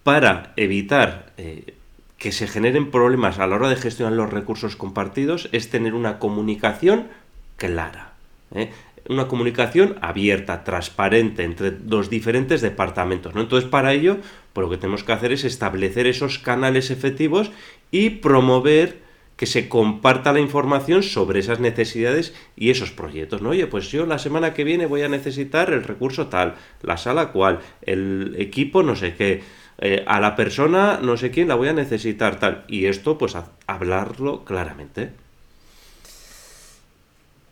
para 0.03 0.53
evitar 0.55 1.33
eh, 1.37 1.73
que 2.17 2.31
se 2.31 2.47
generen 2.47 2.89
problemas 2.89 3.39
a 3.39 3.47
la 3.47 3.57
hora 3.57 3.67
de 3.67 3.75
gestionar 3.75 4.13
los 4.13 4.31
recursos 4.31 4.77
compartidos, 4.77 5.49
es 5.51 5.69
tener 5.69 5.93
una 5.93 6.19
comunicación 6.19 7.09
clara. 7.57 8.13
¿eh? 8.55 8.71
Una 9.09 9.27
comunicación 9.27 9.95
abierta, 10.01 10.63
transparente 10.63 11.43
entre 11.43 11.73
los 11.87 12.09
diferentes 12.09 12.61
departamentos. 12.61 13.35
¿no? 13.35 13.41
Entonces, 13.41 13.69
para 13.69 13.93
ello, 13.93 14.17
pues 14.53 14.63
lo 14.63 14.69
que 14.69 14.77
tenemos 14.77 15.03
que 15.03 15.11
hacer 15.11 15.31
es 15.31 15.43
establecer 15.43 16.07
esos 16.07 16.39
canales 16.39 16.89
efectivos 16.91 17.51
y 17.91 18.11
promover 18.11 19.03
que 19.35 19.45
se 19.45 19.67
comparta 19.67 20.31
la 20.31 20.39
información 20.39 21.03
sobre 21.03 21.39
esas 21.39 21.59
necesidades 21.59 22.35
y 22.55 22.69
esos 22.69 22.91
proyectos, 22.91 23.41
¿no? 23.41 23.49
Oye, 23.49 23.67
pues 23.67 23.89
yo 23.91 24.05
la 24.05 24.19
semana 24.19 24.53
que 24.53 24.63
viene 24.63 24.85
voy 24.85 25.01
a 25.01 25.09
necesitar 25.09 25.73
el 25.73 25.83
recurso 25.83 26.27
tal, 26.27 26.55
la 26.81 26.97
sala 26.97 27.31
cual, 27.31 27.59
el 27.81 28.35
equipo 28.37 28.83
no 28.83 28.95
sé 28.95 29.15
qué, 29.15 29.41
eh, 29.79 30.03
a 30.07 30.19
la 30.19 30.35
persona 30.35 30.99
no 31.01 31.17
sé 31.17 31.31
quién 31.31 31.47
la 31.47 31.55
voy 31.55 31.67
a 31.67 31.73
necesitar 31.73 32.39
tal. 32.39 32.63
Y 32.67 32.85
esto, 32.85 33.17
pues 33.17 33.35
hablarlo 33.67 34.45
claramente. 34.45 35.22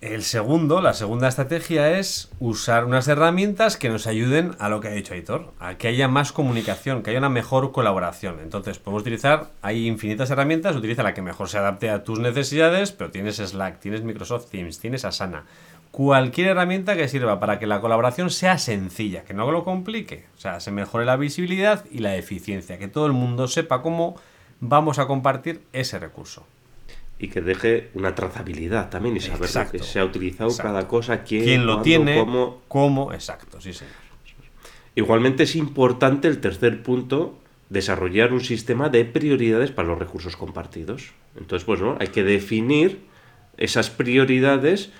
El 0.02 0.24
segundo, 0.24 0.82
la 0.82 0.96
segunda 0.96 1.28
estrategia 1.28 2.00
es 2.00 2.32
usar 2.40 2.86
unas 2.86 3.08
herramientas 3.08 3.78
que 3.78 3.90
nos 3.90 4.08
ayuden 4.08 4.56
a 4.58 4.68
lo 4.68 4.82
que 4.82 4.88
ha 4.88 4.92
dicho 4.94 5.14
Aitor, 5.14 5.54
a 5.60 5.76
que 5.76 5.90
haya 5.90 6.08
más 6.08 6.32
comunicación, 6.32 7.04
que 7.04 7.12
haya 7.12 7.20
una 7.20 7.30
mejor 7.30 7.72
colaboración. 7.72 8.40
Entonces, 8.42 8.80
podemos 8.80 9.02
utilizar, 9.02 9.52
hay 9.62 9.86
infinitas 9.86 10.32
herramientas, 10.32 10.76
utiliza 10.76 11.04
la 11.04 11.14
que 11.14 11.22
mejor 11.22 11.50
se 11.50 11.60
adapte 11.60 11.92
a 11.92 12.04
tus 12.04 12.18
necesidades, 12.18 12.92
pero 12.92 13.12
tienes 13.12 13.36
Slack, 13.36 13.80
tienes 13.80 14.02
Microsoft 14.02 14.50
Teams, 14.50 14.80
tienes 14.80 15.06
Asana. 15.06 15.46
Cualquier 15.92 16.48
herramienta 16.48 16.96
que 16.96 17.08
sirva 17.08 17.40
para 17.40 17.60
que 17.60 17.68
la 17.68 17.80
colaboración 17.80 18.32
sea 18.32 18.58
sencilla, 18.58 19.24
que 19.24 19.36
no 19.36 19.52
lo 19.52 19.64
complique, 19.64 20.26
o 20.36 20.40
sea, 20.40 20.62
se 20.62 20.72
mejore 20.72 21.06
la 21.06 21.16
visibilidad 21.16 21.86
y 21.92 22.00
la 22.00 22.16
eficiencia, 22.16 22.80
que 22.80 22.88
todo 22.88 23.06
el 23.06 23.14
mundo 23.14 23.48
sepa 23.48 23.84
cómo 23.84 24.16
vamos 24.62 24.98
a 24.98 25.06
compartir 25.06 25.62
ese 25.74 26.00
recurso 26.00 26.44
y 27.21 27.27
que 27.27 27.39
deje 27.39 27.91
una 27.93 28.15
trazabilidad 28.15 28.89
también 28.89 29.15
y 29.15 29.19
saber 29.19 29.47
que 29.71 29.77
se 29.77 29.99
ha 29.99 30.05
utilizado 30.05 30.49
cada 30.57 30.88
cosa, 30.88 31.21
quién, 31.23 31.67
lo 31.67 31.84
tiene, 31.84 32.17
cómo. 32.17 32.62
cómo. 32.67 33.13
Exacto, 33.13 33.62
sí, 33.62 33.73
señor. 33.73 33.93
Igualmente 34.95 35.43
es 35.43 35.55
importante 35.55 36.27
el 36.27 36.39
tercer 36.39 36.81
punto, 36.81 37.38
desarrollar 37.69 38.34
un 38.34 38.41
sistema 38.41 38.89
de 38.89 39.05
prioridades 39.05 39.69
para 39.69 39.88
los 39.88 39.99
recursos 39.99 40.36
compartidos. 40.36 41.12
Entonces, 41.38 41.63
pues 41.63 41.79
no, 41.79 41.95
hay 41.99 42.07
que 42.07 42.23
definir 42.23 43.01
esas 43.55 43.91
prioridades 43.91 44.91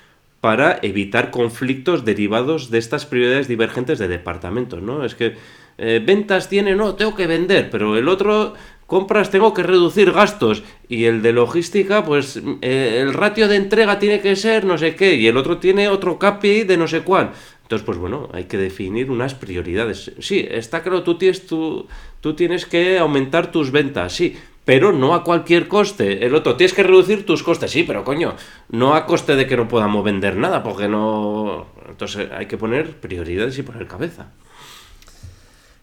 para 0.41 0.77
evitar 0.84 1.31
conflictos 1.31 2.05
derivados 2.05 2.69
de 2.69 2.77
estas 2.77 3.07
prioridades 3.07 3.47
divergentes 3.47 3.97
de 3.97 4.07
departamentos, 4.07 4.84
¿no? 4.84 5.03
Es 5.03 5.15
que 5.15 5.36
eh, 5.79 6.01
ventas 6.05 6.49
tiene, 6.49 6.75
no, 6.75 6.93
tengo 6.93 7.15
que 7.15 7.25
vender, 7.25 7.71
pero 7.71 7.97
el 7.97 8.07
otro 8.07 8.53
compras 8.91 9.32
tengo 9.32 9.54
que 9.54 9.63
reducir 9.63 10.12
gastos 10.12 10.63
y 10.89 11.06
el 11.06 11.21
de 11.21 11.32
logística 11.32 12.04
pues 12.04 12.41
eh, 12.62 12.99
el 13.01 13.13
ratio 13.13 13.47
de 13.47 13.56
entrega 13.56 13.99
tiene 13.99 14.19
que 14.19 14.36
ser 14.36 14.65
no 14.65 14.77
sé 14.77 14.97
qué 14.97 15.15
y 15.15 15.27
el 15.27 15.38
otro 15.38 15.60
tiene 15.60 15.88
otro 15.88 16.19
KPI 16.19 16.63
de 16.63 16.75
no 16.75 16.89
sé 16.89 16.99
cuál. 16.99 17.32
Entonces 17.62 17.86
pues 17.86 17.97
bueno, 17.97 18.27
hay 18.34 18.43
que 18.51 18.58
definir 18.58 19.10
unas 19.10 19.34
prioridades. 19.34 20.12
Sí, 20.19 20.45
está 20.45 20.84
claro, 20.84 21.04
tú 21.04 21.17
tienes, 21.17 21.47
tú, 21.47 21.88
tú 22.19 22.34
tienes 22.34 22.65
que 22.65 22.99
aumentar 22.99 23.49
tus 23.49 23.71
ventas, 23.71 24.12
sí, 24.12 24.36
pero 24.65 24.91
no 24.91 25.13
a 25.13 25.23
cualquier 25.23 25.69
coste. 25.69 26.25
El 26.25 26.36
otro, 26.36 26.58
tienes 26.58 26.73
que 26.73 26.84
reducir 26.84 27.25
tus 27.25 27.43
costes, 27.43 27.71
sí, 27.71 27.84
pero 27.84 28.04
coño, 28.04 28.36
no 28.71 28.93
a 28.93 29.06
coste 29.06 29.38
de 29.38 29.47
que 29.47 29.56
no 29.56 29.69
podamos 29.69 30.04
vender 30.04 30.36
nada, 30.36 30.63
porque 30.63 30.89
no... 30.89 31.67
Entonces 31.88 32.27
hay 32.30 32.47
que 32.47 32.58
poner 32.58 32.97
prioridades 32.97 33.58
y 33.58 33.63
poner 33.63 33.88
cabeza. 33.88 34.34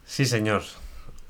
Sí, 0.05 0.27
señor. 0.27 0.63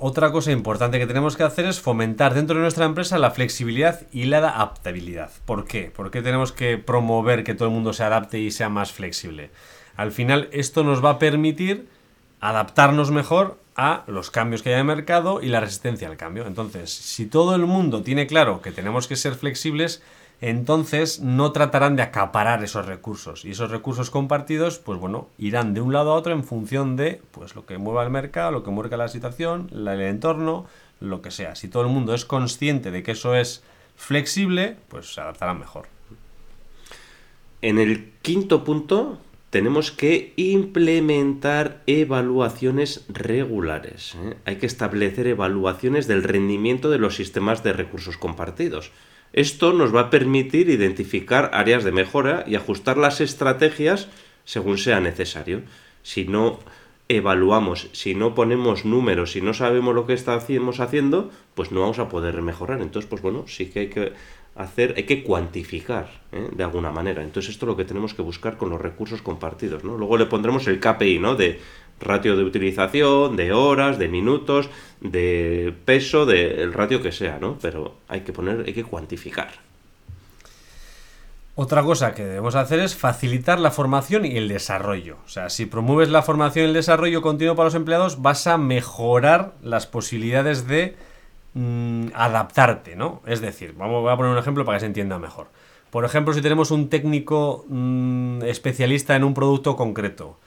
Otra 0.01 0.31
cosa 0.31 0.53
importante 0.53 1.01
que 1.01 1.09
tenemos 1.09 1.37
que 1.37 1.43
hacer 1.43 1.67
es 1.67 1.81
fomentar 1.81 2.33
dentro 2.33 2.55
de 2.55 2.63
nuestra 2.63 2.85
empresa 2.85 3.19
la 3.19 3.33
flexibilidad 3.33 4.03
y 4.13 4.27
la 4.27 4.39
adaptabilidad. 4.39 5.33
¿Por 5.45 5.65
qué? 5.65 5.91
¿Por 5.91 6.13
qué 6.13 6.23
tenemos 6.23 6.53
que 6.53 6.79
promover 6.79 7.43
que 7.43 7.57
todo 7.57 7.67
el 7.67 7.75
mundo 7.75 7.93
se 7.93 8.05
adapte 8.05 8.39
y 8.39 8.53
sea 8.53 8.69
más 8.69 8.93
flexible? 8.93 9.51
Al 9.97 10.13
final 10.13 10.49
esto 10.53 10.85
nos 10.85 11.05
va 11.05 11.11
a 11.11 11.19
permitir 11.19 11.89
adaptarnos 12.41 13.11
mejor 13.11 13.59
a 13.75 14.05
los 14.07 14.31
cambios 14.31 14.63
que 14.63 14.69
hay 14.69 14.75
en 14.75 14.81
el 14.81 14.85
mercado 14.85 15.43
y 15.43 15.49
la 15.49 15.59
resistencia 15.59 16.07
al 16.07 16.17
cambio. 16.17 16.47
Entonces, 16.47 16.93
si 16.93 17.27
todo 17.27 17.57
el 17.57 17.67
mundo 17.67 18.03
tiene 18.03 18.29
claro 18.29 18.63
que 18.63 18.71
tenemos 18.71 19.09
que 19.09 19.17
ser 19.17 19.35
flexibles, 19.35 20.01
entonces 20.41 21.21
no 21.21 21.53
tratarán 21.53 21.97
de 21.97 22.03
acaparar 22.03 22.63
esos 22.63 22.87
recursos 22.87 23.45
y 23.45 23.51
esos 23.51 23.71
recursos 23.71 24.11
compartidos 24.11 24.79
pues 24.79 25.01
bueno 25.01 25.29
irán 25.37 25.75
de 25.75 25.81
un 25.81 25.93
lado 25.93 26.13
a 26.13 26.15
otro 26.15 26.33
en 26.33 26.45
función 26.45 26.97
de 26.97 27.21
pues 27.33 27.57
lo 27.57 27.67
que 27.67 27.79
mueva 27.79 28.05
el 28.05 28.11
mercado 28.11 28.53
lo 28.53 28.63
que 28.63 28.71
mueva 28.71 28.97
la 28.97 29.09
situación 29.09 29.69
el 29.73 29.89
entorno 30.01 30.67
lo 31.01 31.23
que 31.23 31.31
sea 31.31 31.57
si 31.57 31.69
todo 31.69 31.83
el 31.83 31.89
mundo 31.89 32.15
es 32.15 32.25
consciente 32.25 32.91
de 32.91 33.03
que 33.03 33.13
eso 33.13 33.35
es 33.35 33.65
flexible 33.97 34.77
pues 34.89 35.13
se 35.13 35.21
adaptarán 35.21 35.59
mejor 35.59 35.89
en 37.61 37.79
el 37.79 38.13
quinto 38.23 38.63
punto 38.63 39.19
tenemos 39.51 39.91
que 39.91 40.35
implementar 40.37 41.83
evaluaciones 41.87 43.07
regulares. 43.09 44.15
¿eh? 44.17 44.37
Hay 44.45 44.57
que 44.57 44.67
establecer 44.67 45.27
evaluaciones 45.27 46.07
del 46.07 46.23
rendimiento 46.23 46.91
de 46.91 46.99
los 46.99 47.17
sistemas 47.17 47.63
de 47.63 47.73
recursos 47.73 48.19
compartidos. 48.19 48.93
Esto 49.33 49.73
nos 49.73 49.95
va 49.95 50.03
a 50.03 50.11
permitir 50.11 50.71
identificar 50.71 51.51
áreas 51.53 51.85
de 51.85 51.93
mejora 51.93 52.45
y 52.47 52.55
ajustar 52.55 52.97
las 52.97 53.21
estrategias 53.21 54.09
según 54.45 54.79
sea 54.79 55.01
necesario. 55.01 55.63
Si 56.03 56.25
no 56.25 56.59
evaluamos. 57.09 57.89
Si 57.93 58.15
no 58.15 58.35
ponemos 58.35 58.85
números, 58.85 59.33
si 59.33 59.41
no 59.41 59.55
sabemos 59.55 59.95
lo 59.95 60.07
que 60.07 60.13
estamos 60.13 60.81
haciendo, 60.81 61.31
pues 61.55 61.73
no 61.73 61.81
vamos 61.81 61.99
a 61.99 62.09
poder 62.09 62.41
mejorar. 62.43 62.81
Entonces, 62.81 63.09
pues 63.09 63.23
bueno, 63.23 63.45
sí 63.49 63.71
que 63.71 63.81
hay 63.81 63.89
que 63.89 64.13
hacer, 64.55 64.95
hay 64.97 65.05
que 65.05 65.23
cuantificar 65.23 66.11
¿eh? 66.33 66.49
de 66.53 66.65
alguna 66.65 66.91
manera. 66.91 67.23
Entonces 67.23 67.53
esto 67.53 67.65
es 67.65 67.69
lo 67.69 67.77
que 67.77 67.85
tenemos 67.85 68.13
que 68.13 68.23
buscar 68.23 68.57
con 68.57 68.71
los 68.71 68.81
recursos 68.81 69.23
compartidos. 69.23 69.85
¿no? 69.85 69.97
Luego 69.97 70.19
le 70.19 70.27
pondremos 70.27 70.67
el 70.67 70.81
KPI, 70.81 71.19
¿no? 71.19 71.35
De 71.35 71.61
ratio 72.01 72.37
de 72.37 72.45
utilización, 72.45 73.37
de 73.37 73.53
horas, 73.53 73.99
de 73.99 74.09
minutos, 74.09 74.71
de 75.01 75.75
peso, 75.85 76.27
del 76.27 76.73
ratio 76.73 77.03
que 77.03 77.13
sea, 77.13 77.39
¿no? 77.41 77.59
Pero 77.61 77.97
hay 78.09 78.21
que 78.21 78.33
poner, 78.33 78.65
hay 78.67 78.73
que 78.73 78.85
cuantificar. 78.85 79.51
Otra 81.61 81.83
cosa 81.83 82.15
que 82.15 82.25
debemos 82.25 82.55
hacer 82.55 82.79
es 82.79 82.95
facilitar 82.95 83.59
la 83.59 83.73
formación 83.73 84.25
y 84.25 84.37
el 84.37 84.47
desarrollo. 84.47 85.17
O 85.27 85.29
sea, 85.29 85.51
si 85.51 85.67
promueves 85.67 86.09
la 86.09 86.23
formación 86.23 86.67
y 86.67 86.69
el 86.69 86.75
desarrollo 86.75 87.21
continuo 87.21 87.57
para 87.57 87.65
los 87.67 87.75
empleados, 87.75 88.23
vas 88.23 88.47
a 88.47 88.59
mejorar 88.59 89.55
las 89.61 89.89
posibilidades 89.89 90.69
de 90.69 90.95
mm, 91.55 92.11
adaptarte, 92.15 92.95
¿no? 92.95 93.23
Es 93.27 93.41
decir, 93.41 93.75
vamos, 93.77 94.09
a 94.09 94.17
poner 94.17 94.31
un 94.31 94.39
ejemplo 94.39 94.65
para 94.65 94.77
que 94.77 94.83
se 94.83 94.87
entienda 94.87 95.19
mejor. 95.19 95.49
Por 95.91 96.05
ejemplo, 96.05 96.33
si 96.33 96.43
tenemos 96.43 96.71
un 96.71 96.89
técnico 96.89 97.65
mm, 97.69 98.43
especialista 98.43 99.17
en 99.17 99.25
un 99.25 99.35
producto 99.35 99.75
concreto, 99.75 100.39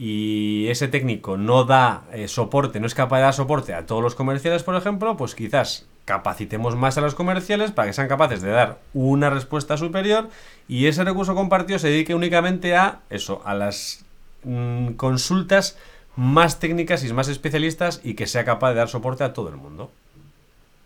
y 0.00 0.68
ese 0.68 0.86
técnico 0.86 1.36
no 1.36 1.64
da 1.64 2.04
eh, 2.12 2.28
soporte, 2.28 2.78
no 2.78 2.86
es 2.86 2.94
capaz 2.94 3.16
de 3.16 3.22
dar 3.24 3.34
soporte 3.34 3.74
a 3.74 3.84
todos 3.84 4.00
los 4.00 4.14
comerciales, 4.14 4.62
por 4.62 4.76
ejemplo, 4.76 5.16
pues 5.16 5.34
quizás 5.34 5.86
capacitemos 6.04 6.76
más 6.76 6.96
a 6.96 7.00
los 7.00 7.16
comerciales 7.16 7.72
para 7.72 7.88
que 7.88 7.92
sean 7.92 8.06
capaces 8.06 8.40
de 8.40 8.50
dar 8.50 8.78
una 8.94 9.28
respuesta 9.28 9.76
superior 9.76 10.28
y 10.68 10.86
ese 10.86 11.02
recurso 11.02 11.34
compartido 11.34 11.80
se 11.80 11.88
dedique 11.88 12.14
únicamente 12.14 12.76
a 12.76 13.00
eso, 13.10 13.42
a 13.44 13.54
las 13.54 14.04
mm, 14.44 14.92
consultas 14.92 15.76
más 16.14 16.60
técnicas 16.60 17.02
y 17.02 17.12
más 17.12 17.26
especialistas 17.26 18.00
y 18.04 18.14
que 18.14 18.28
sea 18.28 18.44
capaz 18.44 18.70
de 18.70 18.76
dar 18.76 18.88
soporte 18.88 19.24
a 19.24 19.32
todo 19.32 19.48
el 19.48 19.56
mundo. 19.56 19.90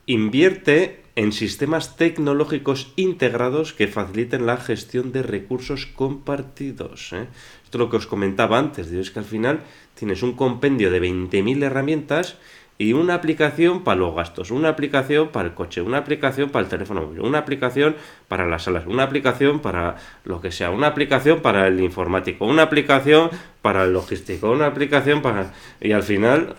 Invierte 0.07 1.03
en 1.15 1.33
sistemas 1.33 1.97
tecnológicos 1.97 2.93
integrados 2.97 3.73
que 3.73 3.87
faciliten 3.87 4.47
la 4.47 4.57
gestión 4.57 5.13
de 5.13 5.23
recursos 5.23 5.87
compartidos. 5.87 7.13
¿eh? 7.13 7.29
Esto 7.65 7.79
es 7.79 7.79
lo 7.79 7.91
que 7.91 7.99
os 7.99 8.07
comentaba 8.07 8.59
antes, 8.59 8.91
es 8.91 9.11
que 9.11 9.19
al 9.19 9.25
final 9.25 9.61
tienes 9.95 10.23
un 10.23 10.33
compendio 10.33 10.91
de 10.91 11.01
20.000 11.01 11.63
herramientas 11.63 12.37
y 12.79 12.95
una 12.95 13.15
aplicación 13.15 13.85
para 13.85 14.01
los 14.01 14.15
gastos, 14.15 14.51
una 14.51 14.71
aplicación 14.71 15.29
para 15.29 15.49
el 15.49 15.55
coche, 15.55 15.83
una 15.83 15.99
aplicación 15.99 16.51
para 16.51 16.65
el 16.65 16.71
teléfono 16.71 17.03
móvil, 17.03 17.21
una 17.21 17.39
aplicación 17.39 17.95
para 18.27 18.47
las 18.47 18.65
salas, 18.65 18.87
una 18.87 19.05
aplicación 19.05 19.61
para 19.61 19.97
lo 20.25 20.41
que 20.41 20.51
sea, 20.51 20.71
una 20.71 20.89
aplicación 20.89 21.43
para 21.43 21.69
el 21.69 21.79
informático, 21.79 22.45
una 22.45 22.63
aplicación 22.63 23.31
para 23.61 23.85
el 23.85 23.93
logístico, 23.93 24.51
una 24.51 24.67
aplicación 24.67 25.23
para... 25.23 25.53
Y 25.81 25.93
al 25.93 26.03
final, 26.03 26.57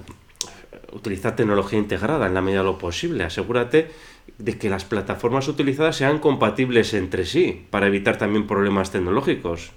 utiliza 0.93 1.35
tecnología 1.35 1.79
integrada 1.79 2.27
en 2.27 2.33
la 2.33 2.41
medida 2.41 2.59
de 2.59 2.65
lo 2.65 2.77
posible. 2.77 3.23
Asegúrate 3.23 3.91
de 4.37 4.57
que 4.57 4.69
las 4.69 4.85
plataformas 4.85 5.47
utilizadas 5.47 5.97
sean 5.97 6.19
compatibles 6.19 6.93
entre 6.93 7.25
sí 7.25 7.65
para 7.69 7.87
evitar 7.87 8.17
también 8.17 8.47
problemas 8.47 8.91
tecnológicos. 8.91 9.71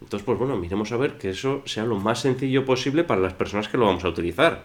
Entonces, 0.00 0.24
pues 0.26 0.38
bueno, 0.38 0.56
miremos 0.56 0.90
a 0.90 0.96
ver 0.96 1.18
que 1.18 1.30
eso 1.30 1.62
sea 1.64 1.84
lo 1.84 1.96
más 1.96 2.20
sencillo 2.20 2.64
posible 2.64 3.04
para 3.04 3.20
las 3.20 3.34
personas 3.34 3.68
que 3.68 3.78
lo 3.78 3.86
vamos 3.86 4.04
a 4.04 4.08
utilizar. 4.08 4.64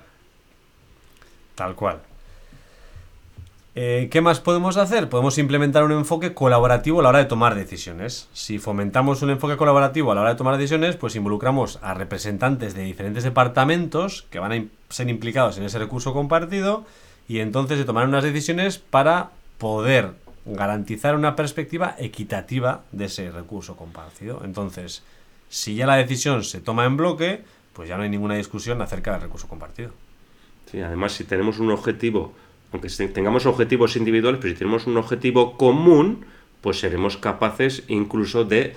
Tal 1.56 1.76
cual. 1.76 2.02
Eh, 3.80 4.08
¿Qué 4.10 4.22
más 4.22 4.40
podemos 4.40 4.76
hacer? 4.78 5.08
Podemos 5.08 5.38
implementar 5.38 5.84
un 5.84 5.92
enfoque 5.92 6.34
colaborativo 6.34 7.00
a 7.00 7.04
la 7.04 7.10
hora 7.10 7.20
de 7.20 7.26
tomar 7.26 7.54
decisiones. 7.54 8.28
Si 8.34 8.58
fomentamos 8.58 9.22
un 9.22 9.30
enfoque 9.30 9.56
colaborativo 9.56 10.12
a 10.12 10.16
la 10.16 10.22
hora 10.22 10.32
de 10.32 10.36
tomar 10.36 10.58
decisiones, 10.58 10.96
pues 10.96 11.16
involucramos 11.16 11.78
a 11.84 11.94
representantes 11.94 12.74
de 12.74 12.82
diferentes 12.82 13.24
departamentos 13.24 14.26
que 14.32 14.40
van 14.40 14.52
a 14.52 14.66
ser 14.90 15.10
implicados 15.10 15.60
en 15.60 15.64
ese 15.64 15.78
recurso 15.78 16.12
compartido 16.12 16.88
y 17.28 17.38
entonces 17.38 17.78
se 17.78 17.86
tomarán 17.86 18.10
unas 18.10 18.24
decisiones 18.24 18.80
para 18.80 19.30
poder 19.60 20.14
garantizar 20.46 21.14
una 21.14 21.36
perspectiva 21.36 21.96
equitativa 22.00 22.82
de 22.92 23.06
ese 23.06 23.30
recurso 23.30 23.76
compartido. 23.76 24.42
Entonces, 24.44 25.04
si 25.50 25.76
ya 25.76 25.86
la 25.86 25.98
decisión 25.98 26.44
se 26.44 26.62
toma 26.62 26.86
en 26.86 26.98
bloque, 26.98 27.44
pues 27.74 27.88
ya 27.88 27.96
no 27.96 28.02
hay 28.02 28.10
ninguna 28.10 28.38
discusión 28.38 28.82
acerca 28.82 29.12
del 29.12 29.22
recurso 29.22 29.48
compartido. 29.48 29.92
Sí, 30.72 30.82
además, 30.82 31.12
si 31.12 31.26
tenemos 31.26 31.60
un 31.60 31.70
objetivo 31.70 32.34
aunque 32.72 32.90
tengamos 32.90 33.46
objetivos 33.46 33.96
individuales, 33.96 34.40
pero 34.42 34.54
si 34.54 34.60
tenemos 34.60 34.88
un 34.88 34.98
objetivo 34.98 35.58
común, 35.58 36.26
pues 36.62 36.80
seremos 36.80 37.18
capaces 37.18 37.84
incluso 37.88 38.44
de 38.44 38.76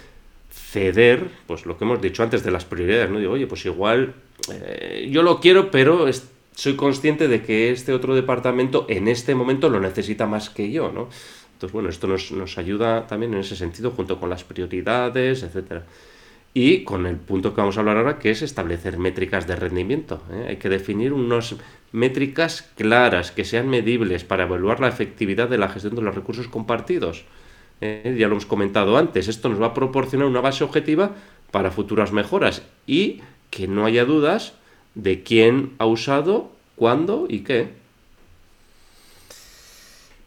ceder, 0.51 1.29
pues 1.47 1.67
lo 1.67 1.77
que 1.77 1.85
hemos 1.85 2.01
dicho 2.01 2.23
antes 2.23 2.43
de 2.43 2.51
las 2.51 2.65
prioridades, 2.65 3.11
¿no? 3.11 3.19
Digo, 3.19 3.33
oye, 3.33 3.47
pues 3.47 3.65
igual 3.67 4.15
eh, 4.53 5.09
yo 5.11 5.23
lo 5.23 5.41
quiero, 5.41 5.71
pero 5.71 6.07
soy 6.55 6.77
consciente 6.77 7.29
de 7.29 7.43
que 7.43 7.71
este 7.71 7.93
otro 7.93 8.15
departamento 8.15 8.87
en 8.89 9.09
este 9.09 9.35
momento 9.35 9.69
lo 9.69 9.81
necesita 9.81 10.27
más 10.27 10.51
que 10.51 10.71
yo, 10.71 10.93
¿no? 10.93 11.09
Entonces, 11.55 11.73
bueno, 11.73 11.89
esto 11.89 12.07
nos, 12.07 12.33
nos 12.33 12.59
ayuda 12.59 13.07
también 13.07 13.35
en 13.35 13.41
ese 13.41 13.55
sentido, 13.55 13.91
junto 13.91 14.19
con 14.19 14.31
las 14.31 14.45
prioridades, 14.45 15.43
etcétera. 15.43 15.85
Y 16.55 16.85
con 16.85 17.07
el 17.07 17.17
punto 17.17 17.55
que 17.55 17.61
vamos 17.61 17.77
a 17.77 17.81
hablar 17.81 17.97
ahora, 17.97 18.19
que 18.19 18.31
es 18.31 18.43
establecer 18.43 18.99
métricas 18.99 19.47
de 19.47 19.57
rendimiento. 19.57 20.23
¿eh? 20.33 20.47
Hay 20.49 20.57
que 20.57 20.69
definir 20.69 21.13
unas 21.13 21.55
métricas 21.93 22.71
claras, 22.77 23.33
que 23.33 23.45
sean 23.45 23.69
medibles 23.69 24.25
para 24.25 24.45
evaluar 24.45 24.81
la 24.81 24.89
efectividad 24.89 25.49
de 25.49 25.59
la 25.59 25.69
gestión 25.69 25.95
de 25.95 26.03
los 26.03 26.15
recursos 26.15 26.49
compartidos. 26.49 27.25
¿eh? 27.81 28.17
Ya 28.19 28.29
lo 28.29 28.35
hemos 28.35 28.47
comentado 28.47 28.97
antes, 28.97 29.29
esto 29.29 29.49
nos 29.49 29.61
va 29.61 29.67
a 29.67 29.75
proporcionar 29.75 30.27
una 30.29 30.41
base 30.41 30.65
objetiva 30.65 31.13
para 31.51 31.71
futuras 31.71 32.13
mejoras 32.13 32.63
y 32.87 33.21
que 33.51 33.67
no 33.67 33.85
haya 33.85 34.05
dudas 34.05 34.55
de 34.95 35.23
quién 35.23 35.73
ha 35.79 35.87
usado, 35.87 36.51
cuándo 36.77 37.27
y 37.29 37.41
qué. 37.41 37.81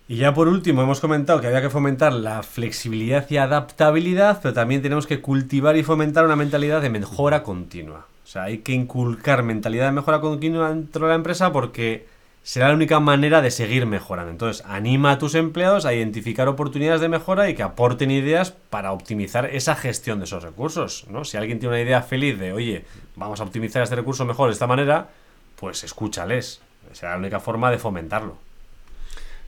Y 0.08 0.18
ya 0.18 0.34
por 0.34 0.50
último, 0.50 0.82
hemos 0.82 1.00
comentado 1.00 1.40
que 1.40 1.48
había 1.48 1.62
que 1.62 1.70
fomentar 1.70 2.12
la 2.12 2.44
flexibilidad 2.44 3.26
y 3.30 3.38
adaptabilidad, 3.38 4.42
pero 4.42 4.54
también 4.54 4.82
tenemos 4.82 5.08
que 5.08 5.22
cultivar 5.22 5.78
y 5.78 5.84
fomentar 5.84 6.26
una 6.26 6.36
mentalidad 6.36 6.82
de 6.82 6.90
mejora 6.90 7.42
continua. 7.42 8.08
O 8.24 8.28
sea, 8.28 8.44
hay 8.44 8.60
que 8.60 8.72
inculcar 8.72 9.44
mentalidad 9.44 9.86
de 9.86 9.92
mejora 9.92 10.22
continua 10.22 10.70
dentro 10.70 11.06
de 11.06 11.10
la 11.10 11.16
empresa 11.16 11.52
porque 11.52 12.08
será 12.44 12.70
la 12.70 12.76
única 12.76 13.00
manera 13.00 13.42
de 13.42 13.52
seguir 13.52 13.86
mejorando. 13.86 14.32
Entonces, 14.32 14.64
anima 14.68 15.12
a 15.12 15.18
tus 15.18 15.36
empleados 15.36 15.86
a 15.86 15.94
identificar 15.94 16.48
oportunidades 16.48 17.02
de 17.02 17.10
mejora 17.10 17.50
y 17.50 17.56
que 17.56 17.64
aporten 17.64 18.12
ideas 18.12 18.52
para 18.52 18.92
optimizar 18.92 19.46
esa 19.46 19.76
gestión 19.76 20.20
de 20.20 20.26
esos 20.26 20.44
recursos. 20.44 21.06
¿no? 21.10 21.24
Si 21.26 21.38
alguien 21.38 21.60
tiene 21.60 21.76
una 21.76 21.82
idea 21.82 22.02
feliz 22.02 22.38
de, 22.40 22.54
oye, 22.54 22.86
vamos 23.16 23.40
a 23.40 23.44
optimizar 23.44 23.82
este 23.82 23.96
recurso 23.96 24.26
mejor 24.26 24.48
de 24.48 24.54
esta 24.54 24.68
manera, 24.68 25.10
pues 25.56 25.84
escúchales. 25.84 26.62
Será 26.92 27.14
la 27.14 27.18
única 27.18 27.40
forma 27.40 27.72
de 27.72 27.80
fomentarlo. 27.80 28.38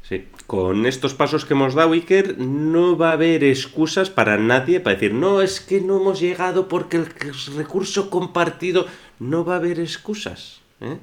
Sí, 0.08 0.28
con 0.46 0.86
estos 0.86 1.16
pasos 1.16 1.46
que 1.46 1.56
hemos 1.56 1.74
dado, 1.74 1.94
Iker, 1.94 2.38
no 2.38 2.96
va 2.96 3.10
a 3.10 3.14
haber 3.14 3.44
excusas 3.44 4.12
para 4.12 4.38
nadie 4.38 4.80
para 4.80 4.94
decir, 4.94 5.16
no, 5.16 5.42
es 5.42 5.60
que 5.60 5.82
no 5.82 6.00
hemos 6.00 6.20
llegado 6.20 6.68
porque 6.68 6.98
el 6.98 7.08
recurso 7.56 8.12
compartido, 8.12 8.86
no 9.18 9.44
va 9.44 9.56
a 9.56 9.58
haber 9.58 9.80
excusas. 9.80 10.62
¿eh? 10.80 11.00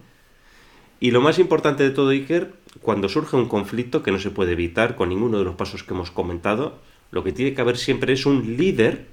Y 1.00 1.10
lo 1.10 1.20
más 1.20 1.40
importante 1.40 1.82
de 1.82 1.90
todo, 1.90 2.10
Iker, 2.10 2.54
cuando 2.80 3.08
surge 3.08 3.34
un 3.34 3.48
conflicto 3.48 4.04
que 4.04 4.12
no 4.12 4.20
se 4.20 4.30
puede 4.30 4.52
evitar 4.52 4.94
con 4.94 5.08
ninguno 5.08 5.38
de 5.38 5.44
los 5.44 5.56
pasos 5.56 5.82
que 5.82 5.94
hemos 5.94 6.12
comentado, 6.12 6.78
lo 7.10 7.24
que 7.24 7.32
tiene 7.32 7.54
que 7.54 7.60
haber 7.60 7.78
siempre 7.78 8.12
es 8.12 8.24
un 8.24 8.56
líder, 8.56 9.08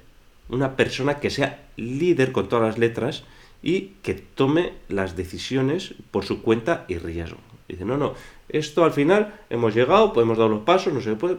una 0.48 0.76
persona 0.76 1.18
que 1.18 1.30
sea 1.30 1.66
líder 1.76 2.30
con 2.30 2.48
todas 2.48 2.68
las 2.68 2.78
letras 2.78 3.24
y 3.60 3.94
que 4.02 4.14
tome 4.14 4.72
las 4.88 5.16
decisiones 5.16 5.94
por 6.12 6.24
su 6.24 6.42
cuenta 6.42 6.84
y 6.86 6.98
riesgo. 6.98 7.49
Dice, 7.70 7.84
no, 7.84 7.96
no, 7.96 8.14
esto 8.48 8.84
al 8.84 8.92
final 8.92 9.40
hemos 9.48 9.74
llegado, 9.74 10.12
hemos 10.20 10.36
dado 10.36 10.50
los 10.50 10.62
pasos, 10.62 10.92
no 10.92 11.00
se 11.00 11.14
puede. 11.14 11.36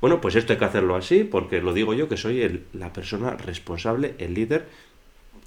Bueno, 0.00 0.20
pues 0.20 0.34
esto 0.34 0.52
hay 0.52 0.58
que 0.58 0.64
hacerlo 0.64 0.96
así, 0.96 1.24
porque 1.24 1.60
lo 1.60 1.72
digo 1.72 1.94
yo 1.94 2.08
que 2.08 2.16
soy 2.16 2.64
la 2.72 2.92
persona 2.92 3.32
responsable, 3.32 4.14
el 4.18 4.34
líder, 4.34 4.66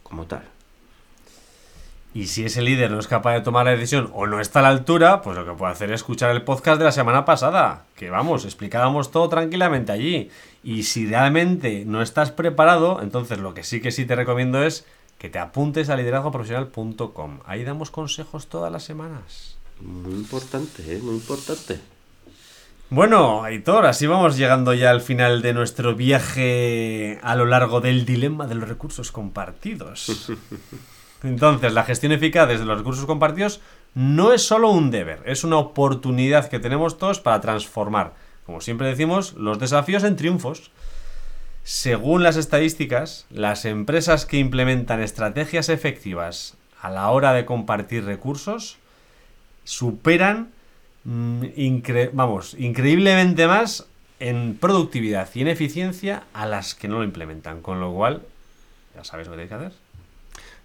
como 0.04 0.26
tal. 0.26 0.43
Y 2.13 2.28
si 2.28 2.45
ese 2.45 2.62
líder 2.62 2.89
no 2.89 3.00
es 3.00 3.08
capaz 3.08 3.34
de 3.34 3.41
tomar 3.41 3.65
la 3.65 3.71
decisión 3.71 4.10
o 4.13 4.26
no 4.26 4.39
está 4.39 4.60
a 4.60 4.63
la 4.63 4.69
altura, 4.69 5.21
pues 5.21 5.38
lo 5.38 5.45
que 5.45 5.52
puede 5.52 5.71
hacer 5.71 5.91
es 5.91 5.95
escuchar 5.95 6.32
el 6.32 6.41
podcast 6.41 6.80
de 6.80 6.86
la 6.86 6.91
semana 6.91 7.26
pasada, 7.26 7.86
que 7.95 8.10
vamos, 8.10 8.45
explicábamos 8.45 9.12
todo 9.12 9.30
tranquilamente 9.30 9.91
allí. 9.91 10.32
Y 10.63 10.84
si 10.84 11.06
realmente 11.06 11.84
no 11.86 12.02
estás 12.02 12.32
preparado, 12.32 13.02
entonces 13.02 13.38
lo 13.39 13.54
que 13.54 13.63
sí 13.63 13.82
que 13.82 13.91
sí 13.91 14.06
te 14.06 14.15
recomiendo 14.15 14.63
es 14.63 14.86
que 15.17 15.30
te 15.30 15.39
apuntes 15.39 15.89
a 15.89 15.95
liderazgoprofesional.com. 15.95 17.39
Ahí 17.45 17.63
damos 17.63 17.91
consejos 17.91 18.47
todas 18.47 18.71
las 18.71 18.84
semanas. 18.84 19.57
Muy 19.81 20.13
importante, 20.13 20.95
¿eh? 20.95 20.99
muy 21.01 21.15
importante. 21.15 21.79
Bueno, 22.89 23.43
Aitor, 23.43 23.85
así 23.85 24.07
vamos 24.07 24.37
llegando 24.37 24.73
ya 24.73 24.91
al 24.91 25.01
final 25.01 25.41
de 25.41 25.53
nuestro 25.53 25.93
viaje 25.93 27.19
a 27.21 27.35
lo 27.35 27.45
largo 27.45 27.81
del 27.81 28.05
dilema 28.05 28.47
de 28.47 28.55
los 28.55 28.69
recursos 28.69 29.11
compartidos. 29.11 30.31
Entonces, 31.23 31.73
la 31.73 31.83
gestión 31.83 32.13
eficaz 32.13 32.47
desde 32.47 32.63
los 32.63 32.77
recursos 32.77 33.05
compartidos 33.05 33.59
no 33.93 34.31
es 34.31 34.43
solo 34.43 34.69
un 34.69 34.89
deber, 34.89 35.21
es 35.25 35.43
una 35.43 35.57
oportunidad 35.57 36.47
que 36.49 36.59
tenemos 36.59 36.97
todos 36.97 37.19
para 37.19 37.41
transformar, 37.41 38.13
como 38.45 38.61
siempre 38.61 38.87
decimos, 38.87 39.33
los 39.33 39.59
desafíos 39.59 40.03
en 40.03 40.15
triunfos. 40.15 40.71
Según 41.63 42.23
las 42.23 42.37
estadísticas, 42.37 43.25
las 43.29 43.65
empresas 43.65 44.25
que 44.25 44.37
implementan 44.37 45.01
estrategias 45.01 45.67
efectivas 45.67 46.55
a 46.79 46.89
la 46.89 47.09
hora 47.09 47.33
de 47.33 47.43
compartir 47.43 48.05
recursos 48.05 48.77
superan, 49.67 50.47
mm, 51.03 51.43
vamos, 52.13 52.56
increíblemente 52.58 53.47
más 53.47 53.86
en 54.21 54.56
productividad 54.56 55.30
y 55.36 55.41
en 55.41 55.49
eficiencia 55.49 56.23
a 56.34 56.45
las 56.45 56.73
que 56.73 56.88
no 56.88 56.99
lo 56.99 57.03
implementan. 57.03 57.62
Con 57.62 57.82
lo 57.82 57.93
cual, 57.93 58.21
ya 58.95 59.03
sabes 59.03 59.27
lo 59.27 59.36
que 59.36 59.41
hay 59.41 59.47
que 59.49 59.53
hacer. 59.53 59.73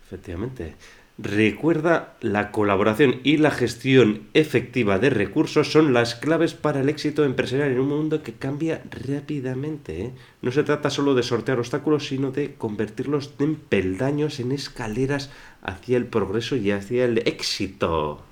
Efectivamente. 0.07 0.77
Recuerda, 1.19 2.15
la 2.21 2.53
colaboración 2.53 3.21
y 3.25 3.37
la 3.38 3.51
gestión 3.51 4.23
efectiva 4.35 4.99
de 4.99 5.11
recursos 5.11 5.71
son 5.71 5.93
las 5.93 6.15
claves 6.15 6.55
para 6.55 6.81
el 6.81 6.88
éxito 6.88 7.25
empresarial 7.25 7.73
en 7.73 7.81
un 7.81 7.88
mundo 7.88 8.23
que 8.23 8.33
cambia 8.33 8.83
rápidamente. 8.91 10.01
¿eh? 10.01 10.11
No 10.43 10.53
se 10.53 10.62
trata 10.62 10.91
solo 10.91 11.15
de 11.15 11.25
sortear 11.25 11.59
obstáculos, 11.59 12.07
sino 12.07 12.31
de 12.31 12.55
convertirlos 12.55 13.35
en 13.41 13.57
peldaños, 13.57 14.38
en 14.38 14.53
escaleras 14.53 15.31
hacia 15.61 15.97
el 15.97 16.07
progreso 16.07 16.57
y 16.57 16.71
hacia 16.71 17.05
el 17.05 17.19
éxito. 17.19 18.25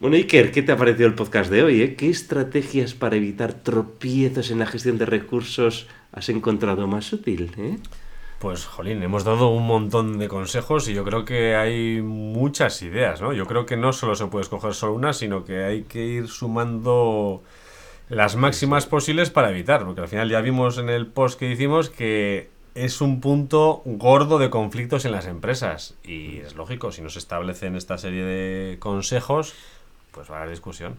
Bueno, 0.00 0.14
Iker, 0.14 0.52
¿qué 0.52 0.62
te 0.62 0.70
ha 0.70 0.76
parecido 0.76 1.08
el 1.08 1.16
podcast 1.16 1.50
de 1.50 1.64
hoy? 1.64 1.82
Eh? 1.82 1.96
¿Qué 1.96 2.08
estrategias 2.08 2.94
para 2.94 3.16
evitar 3.16 3.52
tropiezos 3.52 4.52
en 4.52 4.60
la 4.60 4.66
gestión 4.66 4.96
de 4.96 5.06
recursos 5.06 5.88
has 6.12 6.28
encontrado 6.28 6.86
más 6.86 7.12
útil? 7.12 7.50
Eh? 7.58 7.78
Pues, 8.38 8.64
jolín, 8.64 9.02
hemos 9.02 9.24
dado 9.24 9.48
un 9.48 9.66
montón 9.66 10.18
de 10.18 10.28
consejos 10.28 10.88
y 10.88 10.94
yo 10.94 11.04
creo 11.04 11.24
que 11.24 11.56
hay 11.56 12.00
muchas 12.00 12.80
ideas, 12.82 13.20
¿no? 13.20 13.32
Yo 13.32 13.46
creo 13.46 13.66
que 13.66 13.76
no 13.76 13.92
solo 13.92 14.14
se 14.14 14.26
puede 14.26 14.44
escoger 14.44 14.72
solo 14.72 14.92
una, 14.92 15.12
sino 15.12 15.44
que 15.44 15.64
hay 15.64 15.82
que 15.82 16.06
ir 16.06 16.28
sumando 16.28 17.42
las 18.08 18.36
máximas 18.36 18.86
posibles 18.86 19.30
para 19.30 19.50
evitar, 19.50 19.84
porque 19.84 20.02
al 20.02 20.08
final 20.08 20.30
ya 20.30 20.40
vimos 20.40 20.78
en 20.78 20.90
el 20.90 21.08
post 21.08 21.40
que 21.40 21.50
hicimos 21.50 21.90
que 21.90 22.50
es 22.76 23.00
un 23.00 23.20
punto 23.20 23.82
gordo 23.84 24.38
de 24.38 24.50
conflictos 24.50 25.04
en 25.04 25.10
las 25.10 25.26
empresas 25.26 25.96
y 26.04 26.38
es 26.38 26.54
lógico, 26.54 26.92
si 26.92 27.02
no 27.02 27.08
se 27.08 27.18
establecen 27.18 27.74
esta 27.74 27.98
serie 27.98 28.22
de 28.22 28.78
consejos, 28.78 29.54
pues 30.18 30.28
va 30.28 30.34
a 30.34 30.38
haber 30.38 30.50
discusión 30.50 30.98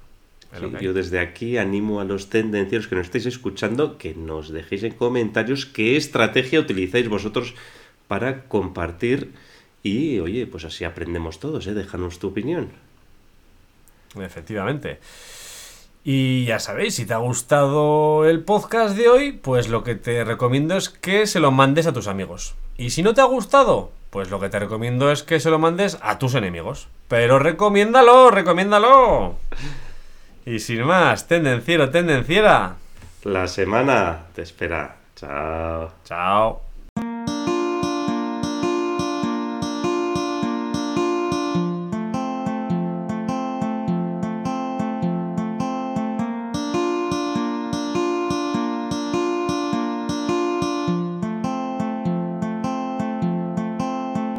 yo 0.80 0.94
desde 0.94 1.20
aquí 1.20 1.58
animo 1.58 2.00
a 2.00 2.06
los 2.06 2.30
tendencieros 2.30 2.88
que 2.88 2.96
nos 2.96 3.08
estéis 3.08 3.26
escuchando 3.26 3.98
que 3.98 4.16
nos 4.16 4.50
dejéis 4.50 4.84
en 4.84 4.94
comentarios 4.94 5.66
qué 5.66 5.98
estrategia 5.98 6.62
utilizáis 6.62 7.10
vosotros 7.10 7.54
para 8.08 8.46
compartir 8.46 9.34
y 9.84 10.20
oye, 10.20 10.48
pues 10.48 10.64
así 10.64 10.86
aprendemos 10.86 11.40
todos, 11.40 11.68
¿eh? 11.68 11.74
Déjanos 11.74 12.20
tu 12.20 12.30
opinión. 12.30 12.70
Efectivamente. 14.20 15.00
Y 16.04 16.46
ya 16.46 16.60
sabéis, 16.60 16.96
si 16.96 17.06
te 17.06 17.14
ha 17.14 17.18
gustado 17.18 18.26
el 18.26 18.42
podcast 18.44 18.96
de 18.96 19.10
hoy, 19.10 19.32
pues 19.34 19.68
lo 19.68 19.84
que 19.84 19.96
te 19.96 20.24
recomiendo 20.24 20.78
es 20.78 20.90
que 20.90 21.28
se 21.28 21.40
lo 21.40 21.52
mandes 21.52 21.86
a 21.86 21.94
tus 21.94 22.08
amigos. 22.08 22.56
Y 22.78 22.90
si 22.90 23.04
no 23.04 23.14
te 23.14 23.22
ha 23.22 23.26
gustado, 23.26 23.92
pues 24.10 24.30
lo 24.30 24.40
que 24.40 24.50
te 24.50 24.60
recomiendo 24.60 25.12
es 25.12 25.24
que 25.24 25.40
se 25.40 25.50
lo 25.50 25.60
mandes 25.60 25.98
a 26.02 26.18
tus 26.18 26.36
enemigos. 26.36 26.88
Pero 27.08 27.40
recomiéndalo, 27.40 28.32
recomiéndalo. 28.32 29.36
Y 30.46 30.60
sin 30.60 30.84
más, 30.84 31.28
tendenciero, 31.28 31.90
tendenciera. 31.90 32.76
La 33.24 33.48
semana 33.48 34.26
te 34.34 34.42
espera. 34.42 34.96
Chao. 35.16 35.92
Chao. 36.06 36.69